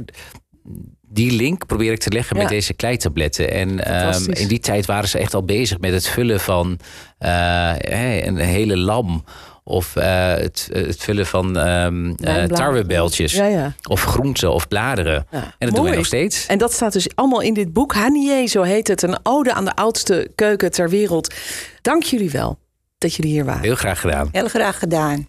Die 1.15 1.33
link 1.33 1.67
probeer 1.67 1.93
ik 1.93 1.99
te 1.99 2.11
leggen 2.11 2.37
met 2.37 2.49
deze 2.49 2.75
kleitabletten. 2.75 3.51
En 3.51 3.85
ehm, 3.85 4.31
in 4.31 4.49
die 4.49 4.59
tijd 4.59 4.87
waren 4.87 5.09
ze 5.09 5.19
echt 5.19 5.35
al 5.35 5.45
bezig 5.45 5.79
met 5.79 5.93
het 5.93 6.09
vullen 6.09 6.41
van 6.41 6.79
eh, 7.19 7.75
een 8.21 8.37
hele 8.37 8.77
lam. 8.77 9.25
Of 9.65 9.97
eh, 9.97 10.35
het, 10.35 10.69
het 10.73 10.97
vullen 10.97 11.27
van 11.27 11.59
ehm 11.59 11.65
eh, 11.67 12.15
Wijnbladeren. 12.17 12.49
tarwebeltjes. 12.49 13.33
Ja, 13.33 13.47
ja. 13.47 13.75
Of 13.89 14.03
groenten 14.03 14.53
of 14.53 14.69
bladeren. 14.69 15.27
Ja, 15.31 15.55
En 15.59 15.67
dat 15.67 15.77
doen 15.77 15.85
wij 15.85 15.97
nog 15.97 16.07
steeds. 16.07 16.47
En 16.47 16.59
dat 16.59 16.73
staat 16.73 16.93
dus 16.93 17.09
allemaal 17.15 17.41
in 17.41 17.55
dit 17.55 17.73
boek. 17.73 17.95
Hanier, 17.95 18.49
zo 18.49 18.63
heet 18.63 18.89
het. 18.89 19.03
Een 19.03 19.19
ode 19.23 19.53
aan 19.53 19.65
de 19.65 19.75
oudste 19.75 20.31
keuken 20.35 20.71
ter 20.71 20.89
wereld. 20.89 21.35
Dank 21.83 22.03
jullie 22.03 22.31
wel 22.31 22.59
dat 22.99 23.15
jullie 23.15 23.33
hier 23.33 23.45
waren. 23.45 23.63
Heel 23.63 23.75
graag 23.75 24.01
gedaan. 24.01 24.29
Heel 24.33 24.49
graag 24.49 24.79
gedaan. 24.79 25.29